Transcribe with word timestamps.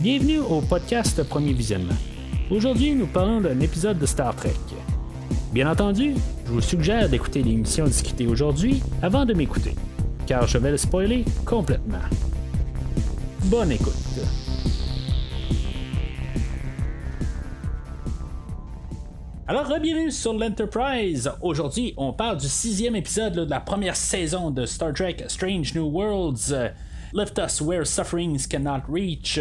Bienvenue 0.00 0.38
au 0.38 0.60
podcast 0.60 1.20
Premier 1.24 1.52
Visionnement. 1.52 1.96
Aujourd'hui, 2.52 2.94
nous 2.94 3.08
parlons 3.08 3.40
d'un 3.40 3.58
épisode 3.58 3.98
de 3.98 4.06
Star 4.06 4.32
Trek. 4.36 4.54
Bien 5.52 5.68
entendu, 5.68 6.14
je 6.46 6.52
vous 6.52 6.60
suggère 6.60 7.08
d'écouter 7.08 7.42
l'émission 7.42 7.84
discutée 7.84 8.28
aujourd'hui 8.28 8.80
avant 9.02 9.24
de 9.24 9.34
m'écouter, 9.34 9.74
car 10.24 10.46
je 10.46 10.56
vais 10.58 10.70
le 10.70 10.76
spoiler 10.76 11.24
complètement. 11.44 11.98
Bonne 13.46 13.72
écoute. 13.72 13.92
Alors, 19.48 19.66
bienvenue 19.80 20.12
sur 20.12 20.32
l'Enterprise. 20.32 21.28
Aujourd'hui, 21.42 21.94
on 21.96 22.12
parle 22.12 22.36
du 22.36 22.46
sixième 22.46 22.94
épisode 22.94 23.34
de 23.34 23.50
la 23.50 23.58
première 23.58 23.96
saison 23.96 24.52
de 24.52 24.64
Star 24.64 24.92
Trek 24.92 25.24
Strange 25.26 25.74
New 25.74 25.90
Worlds. 25.90 26.54
Lift 27.12 27.38
Us 27.38 27.60
Where 27.60 27.84
Sufferings 27.84 28.46
Cannot 28.46 28.82
Reach. 28.88 29.40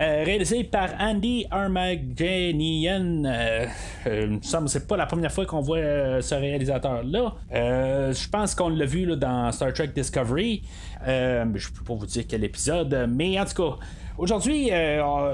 Euh, 0.00 0.22
réalisé 0.24 0.64
par 0.64 0.90
Andy 0.98 1.44
Armaganian. 1.50 3.24
Euh, 3.24 3.66
euh, 4.06 4.38
c'est 4.66 4.86
pas 4.86 4.96
la 4.96 5.06
première 5.06 5.30
fois 5.30 5.44
qu'on 5.44 5.60
voit 5.60 5.78
euh, 5.78 6.22
ce 6.22 6.34
réalisateur-là. 6.34 7.34
Je 7.52 8.28
pense 8.28 8.54
qu'on 8.54 8.70
l'a 8.70 8.86
vu 8.86 9.04
là, 9.04 9.16
dans 9.16 9.52
Star 9.52 9.72
Trek 9.72 9.88
Discovery. 9.88 10.62
Je 11.06 11.68
peux 11.68 11.84
pas 11.84 11.94
vous 11.94 12.06
dire 12.06 12.24
quel 12.28 12.44
épisode, 12.44 13.08
mais 13.10 13.38
en 13.38 13.44
tout 13.44 13.62
cas. 13.62 13.76
Aujourd'hui, 14.18 14.70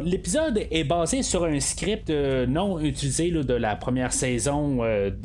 l'épisode 0.05 0.65
est 0.71 0.85
basé 0.85 1.25
sur 1.25 1.45
un 1.45 1.59
script 1.59 2.09
non 2.09 2.79
utilisé 2.79 3.33
de 3.33 3.55
la 3.55 3.75
première 3.75 4.13
saison, 4.13 4.77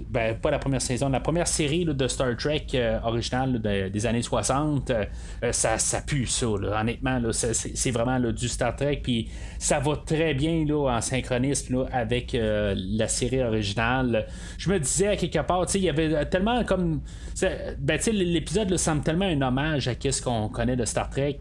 ben, 0.09 0.36
pas 0.36 0.50
la 0.50 0.58
première 0.58 0.81
saison, 0.81 1.09
la 1.09 1.20
première 1.20 1.48
série 1.48 1.86
de 1.86 2.08
Star 2.08 2.36
Trek 2.36 2.66
originale 3.03 3.62
des 3.92 4.05
années 4.08 4.23
60. 4.23 4.89
Euh, 4.89 5.05
euh, 5.44 5.52
ça, 5.52 5.78
ça 5.78 6.02
pue 6.02 6.26
ça, 6.26 6.48
honnêtement, 6.48 7.20
c'est, 7.31 7.92
vraiment 7.92 8.20
du 8.20 8.48
Star 8.48 8.76
Trek, 8.76 9.02
puis 9.03 9.30
ça 9.59 9.80
va 9.80 9.95
très 9.95 10.34
bien 10.34 10.66
là, 10.66 10.95
en 10.98 11.02
synchronisme 11.02 11.75
là, 11.81 11.86
avec 11.92 12.33
euh, 12.33 12.73
la 12.78 13.08
série 13.08 13.42
originale. 13.44 14.25
Je 14.58 14.69
me 14.72 14.80
disais 14.80 15.08
à 15.08 15.16
quelque 15.16 15.39
part, 15.39 15.66
il 15.75 15.81
y 15.81 15.89
avait 15.89 16.25
tellement 16.25 16.64
comme. 16.64 17.02
Ben, 17.80 18.00
l'épisode 18.11 18.75
semble 18.78 19.02
tellement 19.03 19.25
un 19.25 19.42
hommage 19.42 19.88
à 19.88 19.94
ce 19.95 20.22
qu'on 20.22 20.50
connaît 20.50 20.75
de 20.75 20.86
Star 20.86 21.09
Trek. 21.09 21.39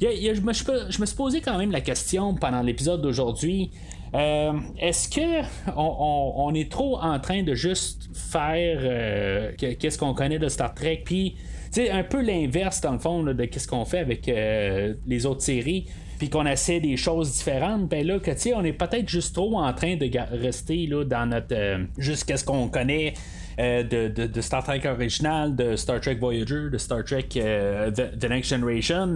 Je, 0.00 0.40
me, 0.40 0.52
je 0.52 1.00
me 1.00 1.06
suis 1.06 1.16
posé 1.16 1.40
quand 1.40 1.58
même 1.58 1.70
la 1.72 1.80
question 1.80 2.34
pendant 2.34 2.62
l'épisode 2.62 3.02
d'aujourd'hui. 3.02 3.70
euh, 4.14 4.52
Est-ce 4.78 5.08
que 5.08 5.42
on, 5.76 6.32
on- 6.36 6.54
est 6.54 6.70
trop 6.70 6.98
en 7.00 7.18
train 7.18 7.42
de 7.42 7.54
juste 7.54 8.10
faire 8.14 8.78
euh, 8.82 9.52
que- 9.52 9.72
qu'est-ce 9.74 9.98
qu'on 9.98 10.14
connaît 10.14 10.38
de 10.38 10.48
Star 10.48 10.74
Trek, 10.74 11.02
puis 11.04 11.36
sais, 11.72 11.90
un 11.90 12.04
peu 12.04 12.20
l'inverse 12.22 12.80
dans 12.80 12.92
le 12.92 12.98
fond 12.98 13.22
de 13.22 13.44
qu'est-ce 13.44 13.68
qu'on 13.68 13.84
fait 13.84 13.98
avec 14.00 14.28
euh, 14.28 14.94
les 15.06 15.26
autres 15.26 15.42
séries 15.42 15.86
puis 16.18 16.30
qu'on 16.30 16.46
essaie 16.46 16.78
des 16.78 16.96
choses 16.96 17.32
différentes, 17.32 17.88
ben 17.88 18.06
là, 18.06 18.20
que 18.20 18.30
tu 18.30 18.38
sais, 18.38 18.54
on 18.54 18.62
est 18.62 18.72
peut-être 18.72 19.08
juste 19.08 19.34
trop 19.34 19.58
en 19.58 19.72
train 19.72 19.96
de 19.96 20.08
rester 20.40 20.86
là, 20.86 21.02
dans 21.04 21.26
notre. 21.26 21.52
euh, 21.52 21.84
juste 21.98 22.24
qu'est-ce 22.26 22.44
qu'on 22.44 22.68
connaît. 22.68 23.14
euh, 23.58 23.82
de, 23.82 24.26
de- 24.26 24.40
Star 24.40 24.62
Trek 24.64 24.80
original, 24.86 25.54
de 25.54 25.76
Star 25.76 26.00
Trek 26.00 26.14
Voyager, 26.20 26.70
de 26.70 26.78
Star 26.78 27.04
Trek 27.04 27.26
euh, 27.36 27.90
The, 27.90 28.24
Next 28.30 28.48
Generation. 28.50 29.14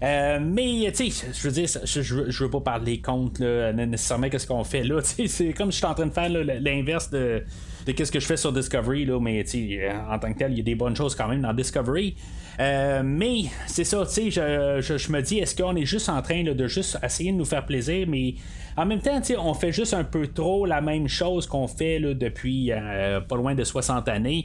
Mais, 0.00 0.90
tu 0.96 1.10
sais, 1.10 1.26
je 1.32 1.42
veux 1.48 1.52
dire, 1.52 1.68
je, 1.84 2.02
je, 2.02 2.44
veux 2.44 2.50
pas 2.50 2.60
parler 2.60 3.00
contre 3.00 3.42
là, 3.44 3.72
nécessairement 3.72 4.28
qu'est-ce 4.30 4.46
qu'on 4.46 4.64
fait 4.64 4.82
là. 4.82 5.00
C'est 5.26 5.52
comme 5.52 5.70
je 5.70 5.76
suis 5.76 5.86
en 5.86 5.94
train 5.94 6.06
de 6.06 6.12
faire 6.12 6.28
l'inverse 6.30 7.10
de, 7.10 7.44
qu'est-ce 7.94 8.12
que 8.12 8.20
je 8.20 8.26
fais 8.26 8.36
sur 8.36 8.52
Discovery, 8.52 9.04
là, 9.04 9.18
mais 9.20 9.44
euh, 9.54 9.92
en 10.10 10.18
tant 10.18 10.32
que 10.32 10.38
tel, 10.38 10.52
il 10.52 10.58
y 10.58 10.60
a 10.60 10.64
des 10.64 10.74
bonnes 10.74 10.96
choses 10.96 11.14
quand 11.14 11.28
même 11.28 11.42
dans 11.42 11.52
Discovery. 11.52 12.16
Euh, 12.60 13.02
mais 13.04 13.44
c'est 13.66 13.84
ça, 13.84 14.04
tu 14.04 14.12
sais, 14.12 14.30
je, 14.30 14.96
je, 14.98 15.12
me 15.12 15.20
dis, 15.20 15.38
est-ce 15.38 15.54
qu'on 15.54 15.76
est 15.76 15.84
juste 15.84 16.08
en 16.08 16.20
train 16.22 16.42
de 16.42 16.66
juste 16.66 16.98
essayer 17.02 17.32
de 17.32 17.36
nous 17.36 17.44
faire 17.44 17.64
plaisir, 17.64 18.06
mais 18.08 18.34
en 18.76 18.86
même 18.86 19.00
temps, 19.00 19.20
tu 19.20 19.28
sais, 19.28 19.36
on 19.36 19.54
fait 19.54 19.72
juste 19.72 19.94
un 19.94 20.04
peu 20.04 20.28
trop 20.28 20.64
la 20.64 20.80
même 20.80 21.08
chose 21.08 21.46
qu'on 21.46 21.66
fait 21.66 21.98
depuis 22.00 22.70
euh, 22.72 23.20
pas 23.20 23.36
loin 23.36 23.54
de 23.54 23.64
60 23.64 24.08
années. 24.08 24.44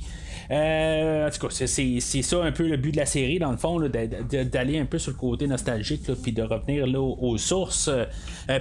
Euh, 0.51 1.27
en 1.27 1.31
tout 1.31 1.47
cas, 1.47 1.53
c'est- 1.65 1.99
ça 2.21 2.43
un 2.43 2.51
peu 2.51 2.67
le 2.67 2.77
but 2.77 2.91
de 2.91 2.97
la 2.97 3.05
série, 3.05 3.39
dans 3.39 3.51
le 3.51 3.57
fond, 3.57 3.79
d'aller 3.79 4.79
un 4.79 4.85
peu 4.85 4.97
sur 4.99 5.11
le 5.11 5.17
côté 5.17 5.47
nostalgique, 5.47 6.01
puis 6.21 6.31
de 6.31 6.41
revenir 6.43 6.85
là, 6.87 6.99
aux, 6.99 7.37
sources. 7.37 7.87
Euh, 7.89 8.05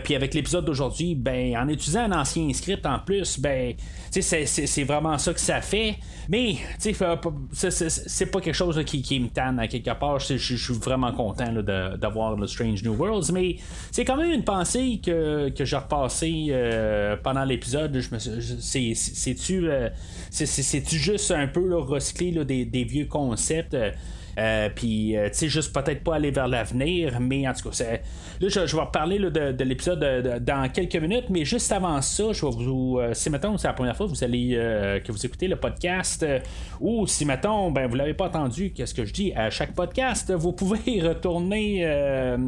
puis 0.02 0.14
avec 0.14 0.34
l'épisode 0.34 0.64
d'aujourd'hui, 0.64 1.14
ben, 1.14 1.56
en 1.56 1.68
utilisant 1.68 2.02
un 2.10 2.12
ancien 2.20 2.52
script 2.52 2.86
en 2.86 2.98
plus, 2.98 3.38
ben, 3.38 3.74
c'est- 4.10 4.84
vraiment 4.84 5.18
ça 5.18 5.32
que 5.34 5.40
ça 5.40 5.60
fait. 5.60 5.96
Mais, 6.28 6.56
c'est- 6.78 8.26
pas 8.32 8.40
quelque 8.40 8.54
chose 8.54 8.82
qui, 8.84 9.20
me 9.20 9.28
tanne 9.28 9.58
à 9.58 9.66
quelque 9.68 9.92
part. 9.98 10.18
Je 10.20 10.36
suis 10.36 10.74
vraiment 10.74 11.12
content 11.12 11.52
d'avoir 11.52 12.36
le 12.36 12.46
Strange 12.46 12.82
New 12.82 12.94
Worlds, 12.94 13.32
mais 13.32 13.56
c'est 13.90 14.04
quand 14.04 14.16
même 14.16 14.30
une 14.32 14.44
pensée 14.44 15.00
que, 15.04 15.48
que 15.50 15.64
j'ai 15.64 15.76
repassée 15.76 16.46
euh, 16.50 17.16
pendant 17.22 17.44
l'épisode. 17.44 18.00
C'est-tu 20.30 20.96
juste 20.98 21.30
un 21.30 21.46
peu 21.48 21.71
recycler 21.74 22.44
des, 22.44 22.84
vieux 22.84 23.06
concepts? 23.06 23.74
euh, 23.74 23.90
euh, 24.38 24.70
puis, 24.74 25.14
euh, 25.14 25.28
tu 25.28 25.34
sais, 25.34 25.48
juste 25.48 25.74
peut-être 25.74 26.02
pas 26.02 26.14
aller 26.14 26.30
vers 26.30 26.48
l'avenir, 26.48 27.20
mais 27.20 27.46
en 27.46 27.52
tout 27.52 27.68
cas, 27.68 27.84
là, 28.40 28.48
je, 28.48 28.60
vais 28.60 28.80
reparler 28.80 29.18
de, 29.18 29.52
de 29.52 29.64
l'épisode 29.64 30.00
de- 30.00 30.22
de- 30.22 30.38
dans 30.38 30.70
quelques 30.72 30.96
minutes, 30.96 31.26
mais 31.28 31.44
juste 31.44 31.70
avant 31.70 32.00
ça, 32.00 32.32
je 32.32 32.46
vais 32.46 32.52
vous. 32.64 32.98
euh, 32.98 33.12
si, 33.12 33.28
mettons, 33.28 33.58
c'est 33.58 33.68
la 33.68 33.74
première 33.74 33.94
fois 33.94 34.06
que 34.06 34.12
vous 34.12 34.24
allez 34.24 34.52
que 35.04 35.12
vous 35.12 35.26
écoutez 35.26 35.48
le 35.48 35.56
podcast, 35.56 36.24
ou 36.80 37.06
si, 37.06 37.26
mettons, 37.26 37.70
ben, 37.70 37.86
vous 37.86 37.94
l'avez 37.94 38.14
pas 38.14 38.28
entendu, 38.28 38.72
qu'est-ce 38.72 38.94
que 38.94 39.04
je 39.04 39.12
dis? 39.12 39.34
À 39.34 39.50
chaque 39.50 39.74
podcast, 39.74 40.32
vous 40.32 40.52
pouvez 40.52 41.02
retourner, 41.06 41.86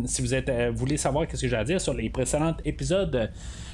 si 0.07 0.23
vous 0.23 0.33
êtes, 0.35 0.51
voulez 0.75 0.97
savoir 0.97 1.27
qu'est-ce 1.27 1.43
que 1.43 1.49
j'ai 1.49 1.57
à 1.57 1.65
dire 1.65 1.83
sur 1.83 1.93
les 1.93 2.09
précédents 2.09 2.55
épisodes 2.65 3.31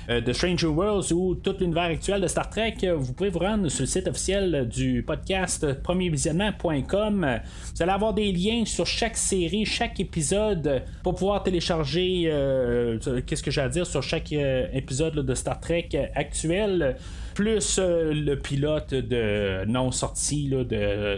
de 0.08 0.32
Stranger 0.32 0.66
Worlds 0.66 1.12
ou 1.12 1.34
tout 1.34 1.54
l'univers 1.60 1.84
actuel 1.84 2.20
de 2.20 2.26
Star 2.26 2.48
Trek, 2.50 2.74
euh, 2.84 2.94
vous 2.96 3.12
pouvez 3.12 3.28
vous 3.30 3.38
rendre 3.38 3.68
sur 3.68 3.82
le 3.82 3.86
site 3.86 4.08
officiel 4.08 4.68
du 4.68 5.02
podcast 5.02 5.64
euh, 5.64 5.74
premiervisionnement.com. 5.82 7.24
Euh, 7.24 7.38
Vous 7.74 7.82
allez 7.82 7.92
avoir 7.92 8.14
des 8.14 8.32
liens 8.32 8.64
sur 8.64 8.86
chaque 8.86 9.16
série, 9.16 9.64
chaque 9.64 10.00
épisode 10.00 10.66
euh, 10.66 10.80
pour 11.02 11.14
pouvoir 11.14 11.42
télécharger 11.42 12.24
euh, 12.26 12.98
qu'est-ce 13.26 13.42
que 13.42 13.50
j'ai 13.50 13.60
à 13.60 13.68
dire 13.68 13.86
sur 13.86 14.02
chaque 14.02 14.32
euh, 14.32 14.66
épisode 14.72 15.14
de 15.14 15.34
Star 15.34 15.60
Trek 15.60 15.88
euh, 15.94 16.06
actuel. 16.14 16.96
Plus 17.40 17.78
euh, 17.78 18.12
le 18.12 18.36
pilote 18.36 18.92
de 18.92 19.64
non 19.64 19.92
sorti 19.92 20.46
de, 20.50 20.62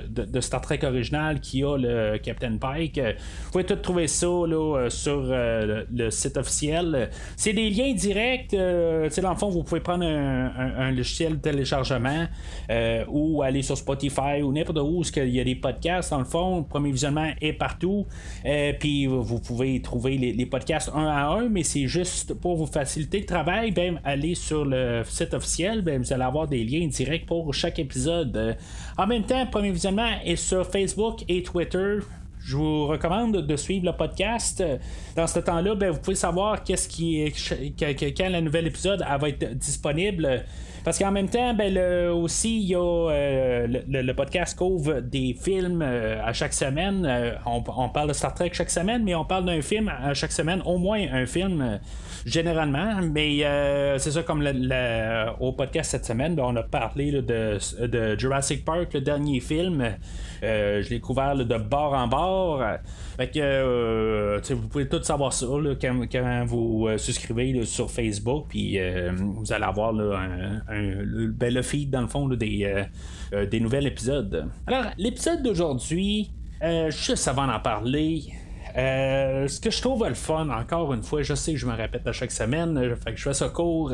de- 0.07 0.41
Star 0.41 0.61
Trek 0.61 0.79
original 0.85 1.41
qui 1.41 1.65
a 1.65 1.77
le 1.77 2.17
Captain 2.19 2.59
Pike. 2.59 2.99
Euh, 2.99 3.15
Vous 3.47 3.51
pouvez 3.51 3.65
tout 3.65 3.75
trouver 3.75 4.07
ça 4.07 4.29
là, 4.29 4.77
euh, 4.77 4.89
sur 4.89 5.21
le, 5.21 6.11
site 6.11 6.37
officiel. 6.37 7.11
C'est 7.35 7.53
des 7.55 7.71
liens 7.71 7.93
directs. 7.93 8.53
dans 8.53 9.31
le 9.31 9.37
fond, 9.37 9.51
vous 9.51 9.65
pouvez 9.65 9.81
prendre 9.81 10.05
un, 10.05 10.93
logiciel 10.93 11.39
de 11.39 11.41
téléchargement 11.41 12.29
ou 13.09 13.43
aller 13.43 13.63
sur 13.63 13.77
Spotify 13.77 14.43
ou 14.45 14.53
n'importe 14.53 14.79
où 14.79 15.01
où 15.01 15.03
il 15.17 15.29
y 15.29 15.41
a 15.41 15.45
des 15.45 15.57
podcasts. 15.57 16.13
Dans 16.13 16.21
le 16.21 16.25
fond, 16.25 16.59
le 16.59 16.65
premier 16.65 16.93
visionnement 16.93 17.33
est 17.41 17.53
partout. 17.53 18.07
Puis 18.79 19.07
vous 19.07 19.41
pouvez 19.41 19.83
trouver 19.83 20.19
les, 20.19 20.47
podcasts 20.47 20.91
un 20.95 21.07
à 21.07 21.27
un, 21.31 21.49
mais 21.49 21.65
c'est 21.65 21.89
juste 21.89 22.35
pour 22.35 22.55
vous 22.55 22.67
faciliter 22.67 23.19
le 23.19 23.27
travail. 23.27 23.73
Ben, 23.73 24.01
allez 24.05 24.37
sur 24.37 24.65
le 24.65 25.03
site 25.05 25.35
officiel. 25.35 25.83
Ben, 25.83 26.05
allez 26.13 26.23
avoir 26.23 26.47
des 26.47 26.65
liens 26.65 26.87
directs 26.87 27.27
pour 27.27 27.53
chaque 27.55 27.79
épisode. 27.79 28.37
Euh, 28.37 28.55
en 28.99 29.07
même 29.07 29.25
temps, 29.25 29.47
premier 29.47 29.71
visionnement 29.71 30.09
est 30.25 30.37
sur 30.37 30.67
Facebook 30.67 31.25
et 31.29 31.43
Twitter. 31.43 31.99
Je 32.45 32.57
vous 32.57 32.87
recommande 32.87 33.37
de 33.37 33.57
suivre 33.57 33.87
le 33.87 33.93
podcast. 33.93 34.63
Dans 35.15 35.27
ce 35.27 35.39
temps-là, 35.39 35.75
ben, 35.77 35.91
vous 35.91 36.01
pouvez 36.01 36.17
savoir 36.17 36.65
qu'est-ce 36.65 36.89
qui 36.89 37.21
est, 37.21 38.15
quand 38.17 38.29
le 38.29 38.41
nouvel 38.41 38.67
épisode 38.67 39.01
va 39.01 39.29
être 39.29 39.55
disponible. 39.57 40.45
Parce 40.85 40.99
qu'en 40.99 41.13
même 41.13 41.29
temps, 41.29 41.55
ben, 41.55 41.73
le- 41.73 42.13
aussi, 42.13 42.59
il 42.61 42.69
y 42.69 42.75
a 42.75 42.81
euh, 42.81 43.67
le, 43.89 44.13
podcast 44.15 44.59
couvre 44.59 45.01
des 45.01 45.35
films 45.41 45.81
euh, 45.83 46.21
à 46.25 46.33
chaque 46.33 46.53
semaine. 46.53 47.07
Euh, 47.09 47.33
on, 47.47 47.89
parle 47.89 48.09
de 48.09 48.13
Star 48.13 48.35
Trek 48.35 48.51
chaque 48.53 48.71
semaine, 48.71 49.03
mais 49.05 49.15
on 49.15 49.25
parle 49.25 49.45
d'un 49.45 49.61
film 49.63 49.89
à 49.89 50.13
chaque 50.15 50.33
semaine, 50.33 50.61
au 50.65 50.79
moins 50.79 51.01
un 51.13 51.27
film. 51.27 51.79
généralement, 52.27 53.01
mais 53.03 53.39
c'est 53.99 54.11
ça 54.13 54.23
comme 54.23 54.43
le- 54.43 55.27
au 55.41 55.53
podcast 55.53 55.91
cette 55.93 56.05
semaine, 56.05 56.35
ben, 56.35 56.45
on 56.47 56.57
a 56.57 56.63
parlé 56.63 57.13
de, 57.13 57.59
de 57.87 58.19
Jurassic 58.19 58.65
Park, 58.65 58.95
le 58.95 59.01
dernier 59.01 59.41
film. 59.41 59.85
Je 60.43 60.89
l'ai 60.89 61.01
couvert 61.01 61.37
de 61.37 61.57
bord 61.59 61.95
en 61.95 62.09
bord. 62.09 62.63
Fait 63.17 63.29
que 63.29 64.53
vous 64.55 64.69
pouvez 64.69 64.89
tout 64.89 65.03
savoir 65.03 65.33
ça 65.33 65.47
quand, 65.81 66.01
quand 66.11 66.45
vous 66.47 66.89
souscrivez 66.97 67.65
sur 67.65 67.91
Facebook, 67.91 68.47
puis 68.49 68.79
vous 69.17 69.53
allez 69.53 69.65
avoir 69.65 69.95
un- 69.95 70.61
le, 70.73 71.29
ben, 71.29 71.53
le 71.53 71.63
feed 71.63 71.91
dans 71.91 72.01
le 72.01 72.09
fond 72.09 72.29
des, 72.29 72.65
euh, 72.65 72.85
euh, 73.33 73.47
des 73.47 73.61
nouveaux 73.61 73.81
épisodes. 73.81 74.47
Alors, 74.67 74.87
l'épisode 74.99 75.43
d'aujourd'hui, 75.43 76.31
euh, 76.63 76.91
juste 76.91 77.27
avant 77.29 77.47
d'en 77.47 77.61
parler, 77.61 78.25
euh, 78.77 79.49
ce 79.49 79.59
que 79.59 79.71
je 79.71 79.81
trouve 79.81 80.07
le 80.07 80.15
fun, 80.15 80.51
encore 80.51 80.93
une 80.93 81.03
fois, 81.03 81.23
je 81.23 81.35
sais 81.35 81.53
que 81.53 81.59
je 81.59 81.67
me 81.67 81.75
répète 81.75 82.07
à 82.07 82.13
chaque 82.13 82.31
semaine, 82.31 82.75
que 82.75 83.17
je 83.17 83.23
fais 83.23 83.35
ça 83.35 83.49
court. 83.49 83.93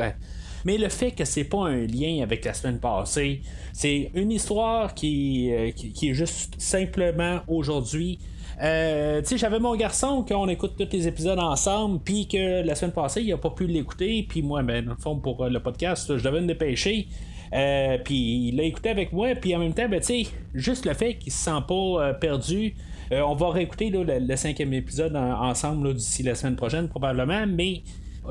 Mais 0.64 0.76
le 0.76 0.88
fait 0.88 1.12
que 1.12 1.24
c'est 1.24 1.44
pas 1.44 1.68
un 1.68 1.86
lien 1.86 2.20
avec 2.22 2.44
la 2.44 2.52
semaine 2.52 2.80
passée, 2.80 3.42
c'est 3.72 4.10
une 4.14 4.32
histoire 4.32 4.92
qui, 4.92 5.52
qui, 5.76 6.10
est 6.10 6.14
juste 6.14 6.54
simplement 6.58 7.40
aujourd'hui. 7.46 8.18
Euh, 8.60 9.20
tu 9.20 9.28
sais, 9.28 9.38
j'avais 9.38 9.60
mon 9.60 9.76
garçon 9.76 10.24
qu'on 10.28 10.48
écoute 10.48 10.72
tous 10.76 10.88
les 10.92 11.06
épisodes 11.06 11.38
ensemble, 11.38 12.00
puis 12.04 12.26
que 12.26 12.62
la 12.62 12.74
semaine 12.74 12.92
passée, 12.92 13.22
il 13.22 13.32
a 13.32 13.36
pas 13.36 13.50
pu 13.50 13.66
l'écouter, 13.66 14.26
puis 14.28 14.42
moi, 14.42 14.62
ben, 14.62 14.84
dans 14.84 14.92
le 14.92 14.98
fond, 14.98 15.16
pour 15.16 15.44
le 15.44 15.60
podcast, 15.60 16.16
je 16.16 16.22
devais 16.22 16.40
me 16.40 16.46
dépêcher. 16.46 17.06
Euh, 17.54 17.98
puis 18.04 18.48
il 18.48 18.56
l'a 18.56 18.64
écouté 18.64 18.90
avec 18.90 19.12
moi, 19.12 19.34
puis 19.34 19.54
en 19.54 19.58
même 19.58 19.74
temps, 19.74 19.88
ben, 19.88 20.00
tu 20.00 20.24
sais, 20.24 20.26
juste 20.54 20.86
le 20.86 20.94
fait 20.94 21.14
qu'il 21.14 21.32
se 21.32 21.38
sent 21.44 21.62
pas 21.66 21.74
euh, 21.74 22.12
perdu. 22.12 22.74
Euh, 23.12 23.20
on 23.22 23.34
va 23.34 23.50
réécouter 23.50 23.90
le, 23.90 24.36
cinquième 24.36 24.72
épisode 24.74 25.16
ensemble 25.16 25.94
d'ici 25.94 26.22
la 26.22 26.34
semaine 26.34 26.56
prochaine, 26.56 26.88
probablement, 26.88 27.46
mais 27.46 27.82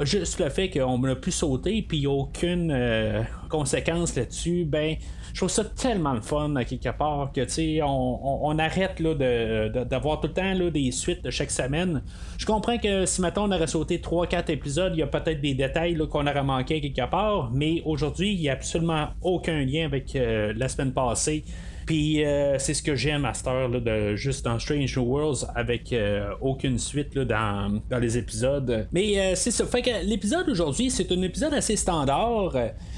juste 0.02 0.40
le 0.40 0.50
fait 0.50 0.70
qu'on 0.70 1.04
a 1.04 1.16
pu 1.16 1.32
sauter, 1.32 1.82
puis 1.82 1.98
il 1.98 2.02
n'y 2.02 2.08
a 2.08 2.12
aucune 2.12 3.26
conséquence 3.50 4.16
là-dessus, 4.16 4.66
ben, 4.66 4.96
je 5.38 5.42
trouve 5.42 5.50
ça 5.50 5.64
tellement 5.64 6.14
le 6.14 6.22
fun 6.22 6.56
à 6.56 6.66
quelque 6.66 6.90
part 6.98 7.32
que 7.32 7.42
tu 7.42 7.82
on, 7.84 8.48
on, 8.48 8.58
arrête 8.58 9.00
là, 9.00 9.14
de, 9.14 9.84
d'avoir 9.84 10.20
tout 10.20 10.28
le 10.28 10.34
temps 10.34 10.54
là, 10.54 10.72
des 10.72 10.92
suites 10.92 11.24
de 11.24 11.30
chaque 11.30 11.52
semaine. 11.52 12.02
Je 12.38 12.46
comprends 12.46 12.78
que 12.78 13.06
si 13.06 13.22
maintenant 13.22 13.48
on 13.48 13.52
aurait 13.52 13.68
sauté 13.68 14.00
3-4 14.00 14.52
épisodes, 14.52 14.94
il 14.96 15.00
y 15.00 15.04
a 15.04 15.08
peut-être 15.08 15.40
des 15.40 15.54
détails 15.54 15.96
là, 15.96 16.08
qu'on 16.08 16.26
aurait 16.26 16.44
manqué 16.44 16.82
quelque 16.82 17.08
part, 17.10 17.52
mais 17.54 17.82
aujourd'hui, 17.86 18.34
il 18.34 18.40
n'y 18.40 18.50
a 18.50 18.54
absolument 18.54 19.10
aucun 19.22 19.64
lien 19.64 19.86
avec 19.86 20.16
euh, 20.16 20.54
la 20.56 20.68
semaine 20.70 20.92
passée. 20.92 21.44
Puis 21.88 22.24
euh, 22.24 22.60
c'est 22.60 22.76
ce 22.76 22.84
que 22.84 22.96
j'aime 22.96 23.26
à 23.26 23.34
cette 23.34 23.48
heure, 23.48 23.70
de, 23.70 24.16
juste 24.16 24.46
dans 24.46 24.60
Strange 24.60 24.96
New 24.96 25.04
Worlds 25.04 25.48
avec 25.56 25.92
euh, 25.92 26.30
aucune 26.42 26.78
suite 26.78 27.18
dans, 27.18 27.82
dans, 27.90 27.98
les 27.98 28.18
épisodes. 28.20 28.88
Mais 28.92 29.34
c'est 29.36 29.52
ça. 29.52 29.66
Fait 29.66 29.82
que 29.82 30.06
l'épisode 30.06 30.48
aujourd'hui, 30.50 30.92
c'est 30.92 31.12
un 31.12 31.22
épisode 31.24 31.54
assez 31.56 31.76
standard. 31.76 32.54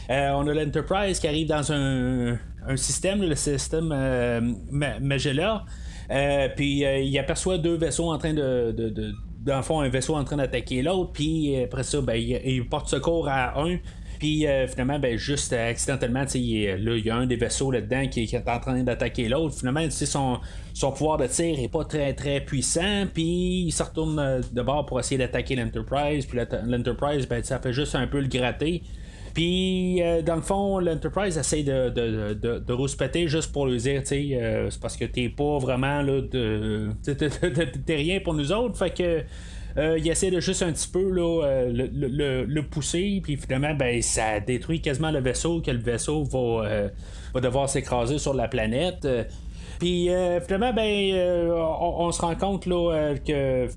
Euh, 0.09 0.31
on 0.31 0.47
a 0.47 0.53
l'Enterprise 0.53 1.19
qui 1.19 1.27
arrive 1.27 1.47
dans 1.47 1.71
un, 1.71 2.38
système, 2.75 3.21
le 3.21 3.36
système 3.36 3.91
euh, 3.94 4.41
Magellan. 4.71 5.62
Euh, 6.12 6.50
puis 6.56 6.83
il 6.83 7.19
aperçoit 7.19 7.59
deux 7.59 7.75
vaisseaux 7.75 8.12
en 8.12 8.18
train 8.18 8.33
de, 8.33 9.13
un 9.47 9.89
vaisseau 9.89 10.15
en 10.15 10.24
train 10.24 10.38
d'attaquer 10.38 10.81
l'autre, 10.81 11.12
puis 11.13 11.56
après 11.63 11.83
ça, 11.83 12.01
ben, 12.01 12.15
il, 12.15 12.68
porte 12.68 12.88
secours 12.88 13.27
à 13.30 13.62
un. 13.62 13.77
Puis 14.19 14.45
finalement, 14.68 15.00
ben, 15.00 15.18
juste 15.18 15.54
accidentellement, 15.54 16.25
il, 16.36 16.42
il 16.42 17.06
y 17.06 17.10
a 17.10 17.16
un 17.16 17.25
des 17.25 17.38
vaisseaux 17.38 17.71
là-dedans 17.71 18.07
qui, 18.07 18.24
est 18.24 18.50
en 18.50 18.60
train 18.60 18.83
d'attaquer 18.83 19.30
l'autre. 19.30 19.57
Finalement, 19.57 19.89
son, 19.89 20.39
son 20.74 20.92
pouvoir 20.92 21.18
de 21.18 21.27
tir 21.27 21.57
est 21.57 21.71
pas 21.71 21.86
très 21.86 22.13
très 22.13 22.42
puissant. 22.42 23.06
Puis 23.13 23.63
il 23.68 23.71
se 23.71 23.81
retourne 23.81 24.42
de 24.51 24.62
bord 24.62 24.86
pour 24.86 25.00
essayer 25.00 25.18
d'attaquer 25.18 25.56
l'Enterprise. 25.56 26.25
Puis 26.25 26.39
l'Enterprise, 26.66 27.27
ben, 27.27 27.44
ça 27.44 27.60
fait 27.60 27.74
juste 27.74 27.95
un 27.95 28.07
peu 28.07 28.19
le 28.19 28.27
gratter. 28.27 28.83
Puis, 29.33 30.01
euh, 30.01 30.22
dans 30.22 30.36
le 30.36 30.42
fond, 30.42 30.80
l'Enterprise 30.80 31.38
essaie 31.38 31.63
de, 31.63 31.89
de, 31.89 32.33
de, 32.33 32.60
de 32.60 33.27
juste 33.27 33.51
pour 33.51 33.68
lui 33.68 33.77
dire, 33.77 34.01
tu 34.01 34.07
sais, 34.07 34.30
euh, 34.33 34.69
c'est 34.69 34.81
parce 34.81 34.98
que 34.98 35.06
t'es 35.06 35.30
pas 35.30 35.57
vraiment 35.60 36.01
là, 36.01 36.22
de. 36.22 36.89
T'es 37.86 37.95
rien 37.95 38.19
pour 38.19 38.33
nous 38.33 38.51
autres. 38.51 38.77
Fait 38.77 38.94
que. 38.94 39.24
Euh, 39.79 39.97
il 39.97 40.07
essaie 40.07 40.29
de 40.29 40.39
juste 40.39 40.61
un 40.61 40.71
petit 40.71 40.87
peu 40.87 41.09
là, 41.09 41.65
le, 41.71 42.61
pousser, 42.61 43.21
puis 43.23 43.37
finalement, 43.37 43.73
ben, 43.73 44.01
ça 44.01 44.39
détruit 44.39 44.81
quasiment 44.81 45.11
le 45.11 45.19
vaisseau, 45.19 45.61
que 45.61 45.71
le 45.71 45.79
vaisseau 45.79 46.23
va, 46.23 46.89
va 47.33 47.39
devoir 47.39 47.69
s'écraser 47.69 48.19
sur 48.19 48.33
la 48.33 48.47
planète. 48.47 49.07
Puis 49.79 50.09
euh, 50.09 50.41
finalement, 50.41 50.73
ben, 50.73 51.13
euh, 51.13 51.53
on, 51.53 52.11
se 52.11 52.21
rend 52.21 52.35
compte 52.35 52.65
là, 52.65 52.91
euh, 52.93 53.15
que 53.15 53.69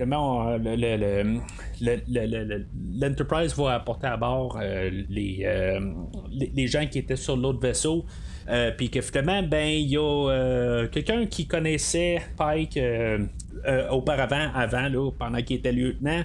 l'Enterprise 3.00 3.56
va 3.56 3.74
apporter 3.74 4.08
à 4.08 4.16
bord 4.16 4.58
les, 4.60 5.46
les, 6.28 6.66
gens 6.66 6.86
qui 6.86 6.98
étaient 6.98 7.14
sur 7.14 7.36
l'autre 7.36 7.60
vaisseau. 7.60 8.04
puis 8.76 8.90
que 8.90 9.00
finalement, 9.00 9.44
ben, 9.44 9.68
il 9.68 9.90
y 9.90 9.96
a 9.96 10.86
quelqu'un 10.90 11.26
qui 11.26 11.46
connaissait 11.46 12.20
Pike 12.36 12.80
auparavant, 13.90 14.50
avant, 14.56 14.88
là, 14.88 15.10
pendant 15.16 15.40
qu'il 15.40 15.56
était 15.56 15.72
lieutenant, 15.72 16.22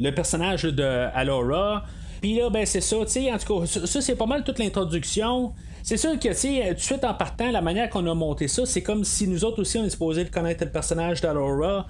le 0.00 0.10
personnage 0.10 0.62
de 0.62 1.08
Alora. 1.14 1.84
Puis 2.22 2.34
là, 2.34 2.48
ben, 2.48 2.64
c'est 2.64 2.80
ça, 2.80 2.96
tu 3.00 3.12
sais, 3.12 3.30
en 3.30 3.36
tout 3.36 3.60
cas, 3.60 3.66
ça 3.66 4.00
c'est 4.00 4.16
pas 4.16 4.26
mal 4.26 4.42
toute 4.42 4.58
l'introduction. 4.58 5.52
C'est 5.88 5.96
sûr 5.96 6.18
que, 6.18 6.28
tu 6.28 6.34
sais, 6.34 6.66
tout 6.68 6.74
de 6.74 6.80
suite 6.80 7.04
en 7.04 7.14
partant, 7.14 7.50
la 7.50 7.62
manière 7.62 7.88
qu'on 7.88 8.06
a 8.06 8.14
monté 8.14 8.46
ça, 8.46 8.66
c'est 8.66 8.82
comme 8.82 9.04
si 9.04 9.26
nous 9.26 9.42
autres 9.42 9.62
aussi, 9.62 9.78
on 9.78 9.84
est 9.86 9.88
supposé 9.88 10.26
connaître 10.26 10.62
le 10.62 10.70
personnage 10.70 11.22
d'Alora. 11.22 11.86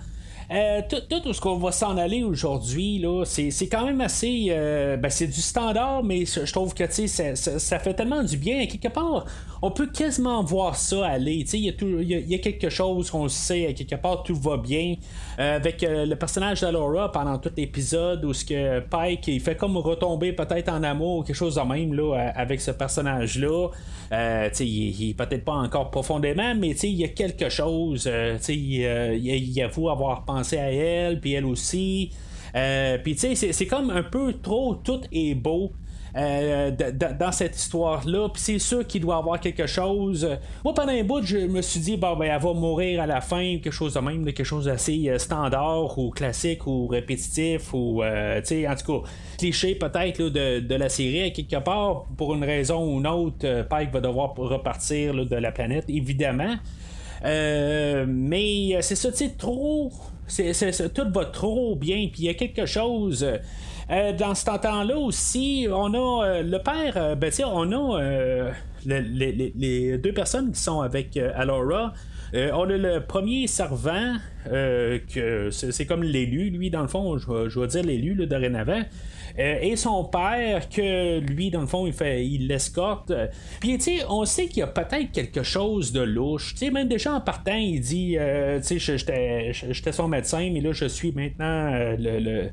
Euh, 0.50 0.80
tout, 0.88 1.32
ce 1.34 1.40
qu'on 1.42 1.58
va 1.58 1.72
s'en 1.72 1.98
aller 1.98 2.22
aujourd'hui, 2.22 3.04
c'est, 3.26 3.68
quand 3.68 3.84
même 3.84 4.00
assez. 4.00 4.46
Euh, 4.48 4.96
ben, 4.96 5.10
c'est 5.10 5.26
du 5.26 5.42
standard, 5.42 6.02
mais 6.02 6.24
je 6.24 6.50
trouve 6.50 6.72
que 6.72 6.90
ça, 6.90 7.36
ça, 7.36 7.58
ça, 7.58 7.78
fait 7.78 7.92
tellement 7.92 8.22
du 8.22 8.38
bien. 8.38 8.66
Quelque 8.66 8.88
part, 8.88 9.26
on 9.60 9.70
peut 9.70 9.88
quasiment 9.88 10.42
voir 10.42 10.76
ça 10.76 11.06
aller. 11.06 11.44
Il 11.52 11.60
y, 11.60 12.14
y, 12.14 12.34
a 12.34 12.38
quelque 12.38 12.70
chose 12.70 13.10
qu'on 13.10 13.28
sait, 13.28 13.74
quelque 13.74 13.96
part, 13.96 14.22
tout 14.22 14.36
va 14.36 14.56
bien. 14.56 14.94
Euh, 15.38 15.56
avec 15.56 15.84
le 15.86 16.14
personnage 16.14 16.62
d'Alora 16.62 17.12
pendant 17.12 17.36
tout 17.38 17.52
l'épisode, 17.54 18.24
où 18.24 18.32
ce 18.32 18.44
que 18.44 18.80
Pike 18.80 19.28
il 19.28 19.40
fait 19.40 19.56
comme 19.56 19.76
retomber 19.76 20.32
peut-être 20.32 20.70
en 20.70 20.82
amour 20.82 21.18
ou 21.18 21.22
quelque 21.24 21.36
chose 21.36 21.56
de 21.56 21.60
même 21.60 21.92
là, 21.92 22.32
avec 22.34 22.60
ce 22.60 22.70
personnage-là. 22.70 23.68
il, 24.60 25.00
il, 25.00 25.14
peut-être 25.14 25.44
pas 25.44 25.54
encore 25.54 25.90
profondément, 25.90 26.54
mais 26.54 26.70
il 26.70 26.94
y 26.94 27.04
a 27.04 27.08
quelque 27.08 27.50
chose. 27.50 28.08
il, 28.48 28.80
il, 29.22 29.62
avoue 29.62 29.90
avoir 29.90 30.24
pensé 30.24 30.37
à 30.38 30.70
elle, 30.70 31.20
puis 31.20 31.32
elle 31.32 31.46
aussi. 31.46 32.10
Euh, 32.54 32.98
puis 32.98 33.14
tu 33.14 33.34
sais, 33.34 33.52
c'est 33.52 33.66
comme 33.66 33.90
un 33.90 34.02
peu 34.02 34.34
trop 34.34 34.74
tout 34.74 35.00
est 35.12 35.34
beau. 35.34 35.72
Euh, 36.16 36.70
dans 37.20 37.30
cette 37.30 37.54
histoire-là. 37.54 38.30
Puis 38.30 38.42
c'est 38.42 38.58
sûr 38.58 38.84
qu'il 38.86 39.02
doit 39.02 39.18
avoir 39.18 39.38
quelque 39.38 39.66
chose. 39.66 40.26
Moi, 40.64 40.72
pendant 40.72 40.90
un 40.90 41.04
bout, 41.04 41.22
je 41.22 41.36
me 41.36 41.60
suis 41.60 41.80
dit, 41.80 41.96
ben, 41.98 42.16
elle 42.22 42.40
va 42.40 42.54
mourir 42.54 43.02
à 43.02 43.06
la 43.06 43.20
fin, 43.20 43.58
quelque 43.62 43.70
chose 43.70 43.92
de 43.92 44.00
même, 44.00 44.24
quelque 44.24 44.42
chose 44.42 44.64
d'assez 44.64 45.08
euh, 45.10 45.18
standard 45.18 45.96
ou 45.98 46.10
classique 46.10 46.66
ou 46.66 46.86
répétitif 46.86 47.74
ou, 47.74 48.02
tu 48.02 48.44
sais, 48.44 48.66
en 48.66 48.74
tout 48.74 49.00
cas, 49.00 49.08
cliché 49.36 49.74
peut-être 49.74 50.22
de, 50.22 50.60
de, 50.60 50.74
la 50.74 50.88
série. 50.88 51.30
Quelque 51.34 51.62
part, 51.62 52.06
pour 52.16 52.34
une 52.34 52.42
raison 52.42 52.90
ou 52.90 52.98
une 52.98 53.06
autre, 53.06 53.68
Pike 53.68 53.92
va 53.92 54.00
devoir 54.00 54.34
repartir 54.34 55.14
de 55.14 55.36
la 55.36 55.52
planète, 55.52 55.84
évidemment. 55.88 56.56
mais 57.22 58.78
c'est 58.80 58.96
ça, 58.96 59.10
tu 59.10 59.18
sais, 59.18 59.34
trop 59.36 59.92
tout 60.94 61.10
va 61.12 61.24
trop 61.26 61.74
bien. 61.76 62.08
Puis 62.12 62.22
il 62.22 62.24
y 62.24 62.28
a 62.28 62.34
quelque 62.34 62.66
chose. 62.66 63.26
Euh, 63.90 64.12
dans 64.12 64.34
ce 64.34 64.44
temps-là 64.44 64.98
aussi, 64.98 65.66
on 65.70 65.94
a 65.94 66.26
euh, 66.26 66.42
le 66.42 66.58
père, 66.58 66.92
euh, 66.96 67.14
ben, 67.14 67.32
on 67.46 67.72
a 67.72 68.50
les, 68.84 69.98
deux 69.98 70.12
personnes 70.12 70.52
qui 70.52 70.60
sont 70.60 70.80
avec 70.80 71.16
Alora. 71.16 71.94
on 72.34 72.70
a 72.70 72.76
le 72.76 73.00
premier 73.00 73.46
servant, 73.46 74.16
que 74.44 75.48
c'est, 75.50 75.86
comme 75.86 76.02
l'élu, 76.02 76.50
lui, 76.50 76.70
dans 76.70 76.82
le 76.82 76.88
fond, 76.88 77.16
je, 77.18 77.60
vais 77.60 77.66
dire 77.66 77.82
l'élu 77.82 78.14
dorénavant. 78.26 78.82
Euh, 79.38 79.58
et 79.60 79.76
son 79.76 80.04
père, 80.04 80.68
que 80.68 81.20
lui, 81.20 81.50
dans 81.50 81.60
le 81.60 81.66
fond, 81.66 81.86
il 81.86 81.92
fait 81.92 82.26
il 82.26 82.48
l'escorte. 82.48 83.12
Puis, 83.60 83.78
tu 83.78 83.98
sais, 83.98 84.04
on 84.08 84.24
sait 84.24 84.46
qu'il 84.46 84.58
y 84.58 84.62
a 84.62 84.66
peut-être 84.66 85.12
quelque 85.12 85.42
chose 85.42 85.92
de 85.92 86.00
louche. 86.00 86.54
Tu 86.54 86.66
sais, 86.66 86.70
même 86.70 86.88
déjà 86.88 87.14
en 87.14 87.20
partant, 87.20 87.56
il 87.56 87.80
dit, 87.80 88.16
euh, 88.18 88.60
tu 88.60 88.80
sais, 88.80 88.98
j'étais 88.98 89.92
son 89.92 90.08
médecin, 90.08 90.50
mais 90.52 90.60
là, 90.60 90.72
je 90.72 90.86
suis 90.86 91.12
maintenant 91.12 91.72
euh, 91.72 91.96
le. 91.98 92.50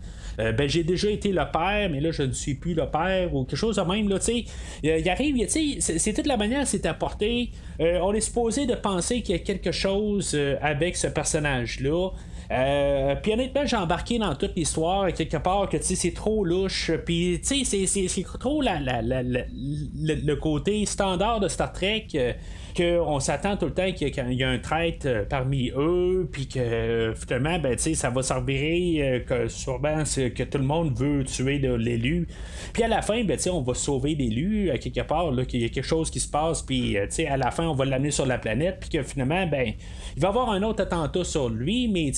ben, 0.51 0.70
j'ai 0.70 0.84
déjà 0.84 1.10
été 1.10 1.32
le 1.32 1.44
père, 1.51 1.89
mais 1.89 2.00
là, 2.00 2.12
je 2.12 2.24
ne 2.24 2.34
suis 2.34 2.56
plus 2.56 2.74
le 2.74 2.86
père, 2.89 3.34
ou 3.34 3.46
quelque 3.46 3.58
chose 3.58 3.77
de 3.77 3.82
même, 3.82 4.08
là, 4.10 4.20
tu 4.20 4.25
sais. 4.25 4.46
il 4.84 5.10
arrive, 5.10 5.38
tu 5.48 5.80
sais, 5.82 5.98
c'est 5.98 6.13
toute 6.13 6.27
la 6.27 6.38
manière 6.38 6.68
c'est 6.68 6.86
apporté. 6.86 7.51
on 7.80 8.13
est 8.13 8.22
supposé 8.22 8.65
de 8.65 8.75
penser 8.75 9.22
qu'il 9.22 9.36
y 9.36 9.39
a 9.39 9.42
quelque 9.42 9.72
chose 9.72 10.38
avec 10.62 10.98
ce 10.98 11.08
personnage-là. 11.08 12.12
Euh, 12.52 13.16
puis 13.22 13.34
honnêtement, 13.34 13.66
j'ai 13.66 13.75
embarqué 13.75 14.20
dans 14.20 14.36
toute 14.36 14.56
l'histoire 14.56 15.12
quelque 15.14 15.38
part 15.38 15.70
que 15.70 15.78
c'est 15.82 16.14
trop 16.14 16.46
louche. 16.46 16.92
Puis 17.06 17.40
c'est, 17.44 17.64
c'est 17.64 18.24
trop 18.40 18.62
la, 18.62 18.80
le 18.82 20.34
côté 20.36 20.86
standard 20.86 21.40
de 21.40 21.48
Star 21.48 21.72
Trek. 21.72 22.08
Euh, 22.79 23.03
qu'on 23.03 23.20
s'attend 23.20 23.58
tout 23.58 23.65
le 23.65 23.74
temps 23.74 23.91
qu'il 23.91 24.10
y, 24.10 24.44
a 24.44 24.50
un 24.50 24.60
traître 24.60 25.05
euh, 25.08 25.24
parmi 25.27 25.72
eux, 25.75 26.27
puis 26.32 26.48
que 26.48 27.13
finalement, 27.15 27.60
ben, 27.60 27.77
ça 27.77 28.10
va 28.10 28.24
servir 28.24 29.25
que 29.25 29.48
sûrement 29.48 30.03
que 30.03 30.44
tout 30.44 30.58
le 30.58 30.63
monde 30.63 30.98
veut 30.98 31.24
tuer 31.24 31.58
l'élu. 31.58 32.27
Puis 32.74 32.84
à 32.84 32.88
la 32.88 33.01
fin, 33.01 33.24
ben, 33.24 33.38
on 33.51 33.62
va 33.62 33.74
sauver 33.74 34.15
l'élu 34.15 34.70
à 34.72 34.77
quelque 34.77 35.01
part, 35.01 35.32
qu'il 35.48 35.62
y 35.62 35.65
a 35.65 35.70
quelque 35.70 35.86
chose 35.86 36.10
qui 36.10 36.20
se 36.20 36.27
passe, 36.27 36.62
puis 36.62 36.98
à 36.98 37.38
la 37.38 37.51
fin, 37.51 37.67
on 37.67 37.75
va 37.75 37.86
l'amener 37.86 38.12
sur 38.12 38.25
la 38.25 38.38
planète, 38.38 38.77
puis 38.82 38.89
que 38.89 39.03
finalement, 39.03 39.48
ben, 39.48 39.74
il 40.15 40.22
va 40.22 40.27
y 40.27 40.32
avoir 40.32 40.50
un 40.51 40.63
autre 40.63 40.84
attentat 40.84 41.24
sur 41.24 41.50
lui, 41.50 41.88
mais 41.88 42.12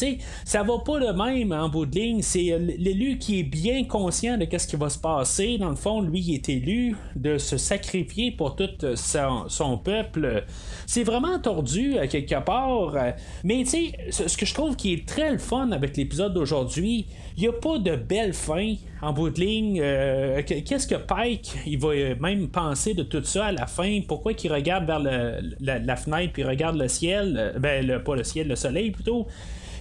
ça 0.46 0.64
va 0.64 0.80
pas 0.80 1.00
de 1.00 1.12
même 1.12 1.52
en 1.52 1.70
bout 1.70 1.86
de 1.86 1.96
ligne. 1.96 2.22
C'est 2.22 2.58
l'élu 2.60 3.18
qui 3.18 3.40
est 3.40 3.44
bien 3.44 3.84
conscient 3.86 4.38
de 4.38 4.48
ce 4.58 4.68
qui 4.68 4.76
va 4.76 4.90
se 4.90 5.00
passer. 5.00 5.58
Dans 5.58 5.70
le 5.70 5.76
fond, 5.76 6.02
lui, 6.02 6.20
il 6.20 6.36
est 6.36 6.50
élu 6.50 6.96
de 7.16 7.38
se 7.38 7.58
sacrifier 7.58 8.32
pour 8.32 8.56
tout 8.56 8.70
son, 8.96 9.78
peuple. 9.78 10.46
C'est 10.86 11.04
vraiment 11.04 11.40
tordu 11.40 11.98
à 11.98 12.08
quelque 12.08 12.40
part. 12.44 12.96
Mais 13.44 13.64
tu 13.64 13.70
sais, 13.70 14.28
ce 14.28 14.38
que 14.38 14.46
je 14.46 14.54
trouve 14.54 14.76
qui 14.76 14.94
est 14.94 15.08
très 15.08 15.32
le 15.32 15.38
fun 15.38 15.72
avec 15.72 15.98
l'épisode 15.98 16.34
d'aujourd'hui, 16.34 17.08
il 17.38 17.42
n'y 17.42 17.48
a 17.48 17.54
pas 17.54 17.78
de 17.78 17.96
belle 17.96 18.34
fin 18.34 18.76
en 19.02 19.14
bout 19.14 19.30
de 19.30 19.40
ligne. 19.40 19.80
Euh, 19.82 20.42
qu'est-ce 20.44 20.88
que 20.88 20.96
Pike 20.96 21.56
il 21.66 21.78
va 21.78 21.90
même 22.20 22.48
penser 22.48 22.94
de 22.94 23.04
tout 23.04 23.24
ça 23.24 23.48
à 23.48 23.52
la 23.52 23.68
fin? 23.68 24.02
Pourquoi 24.08 24.34
qu'il 24.34 24.52
regarde 24.52 24.86
vers 24.86 25.00
la, 25.00 25.96
fenêtre 25.96 26.34
puis 26.34 26.44
regarde 26.44 26.78
le 26.78 26.88
ciel 26.88 27.36
euh, 27.38 27.60
Ben, 27.60 28.00
pas 28.00 28.16
le 28.16 28.24
ciel, 28.24 28.48
le 28.48 28.56
soleil 28.56 28.92
plutôt? 28.92 29.28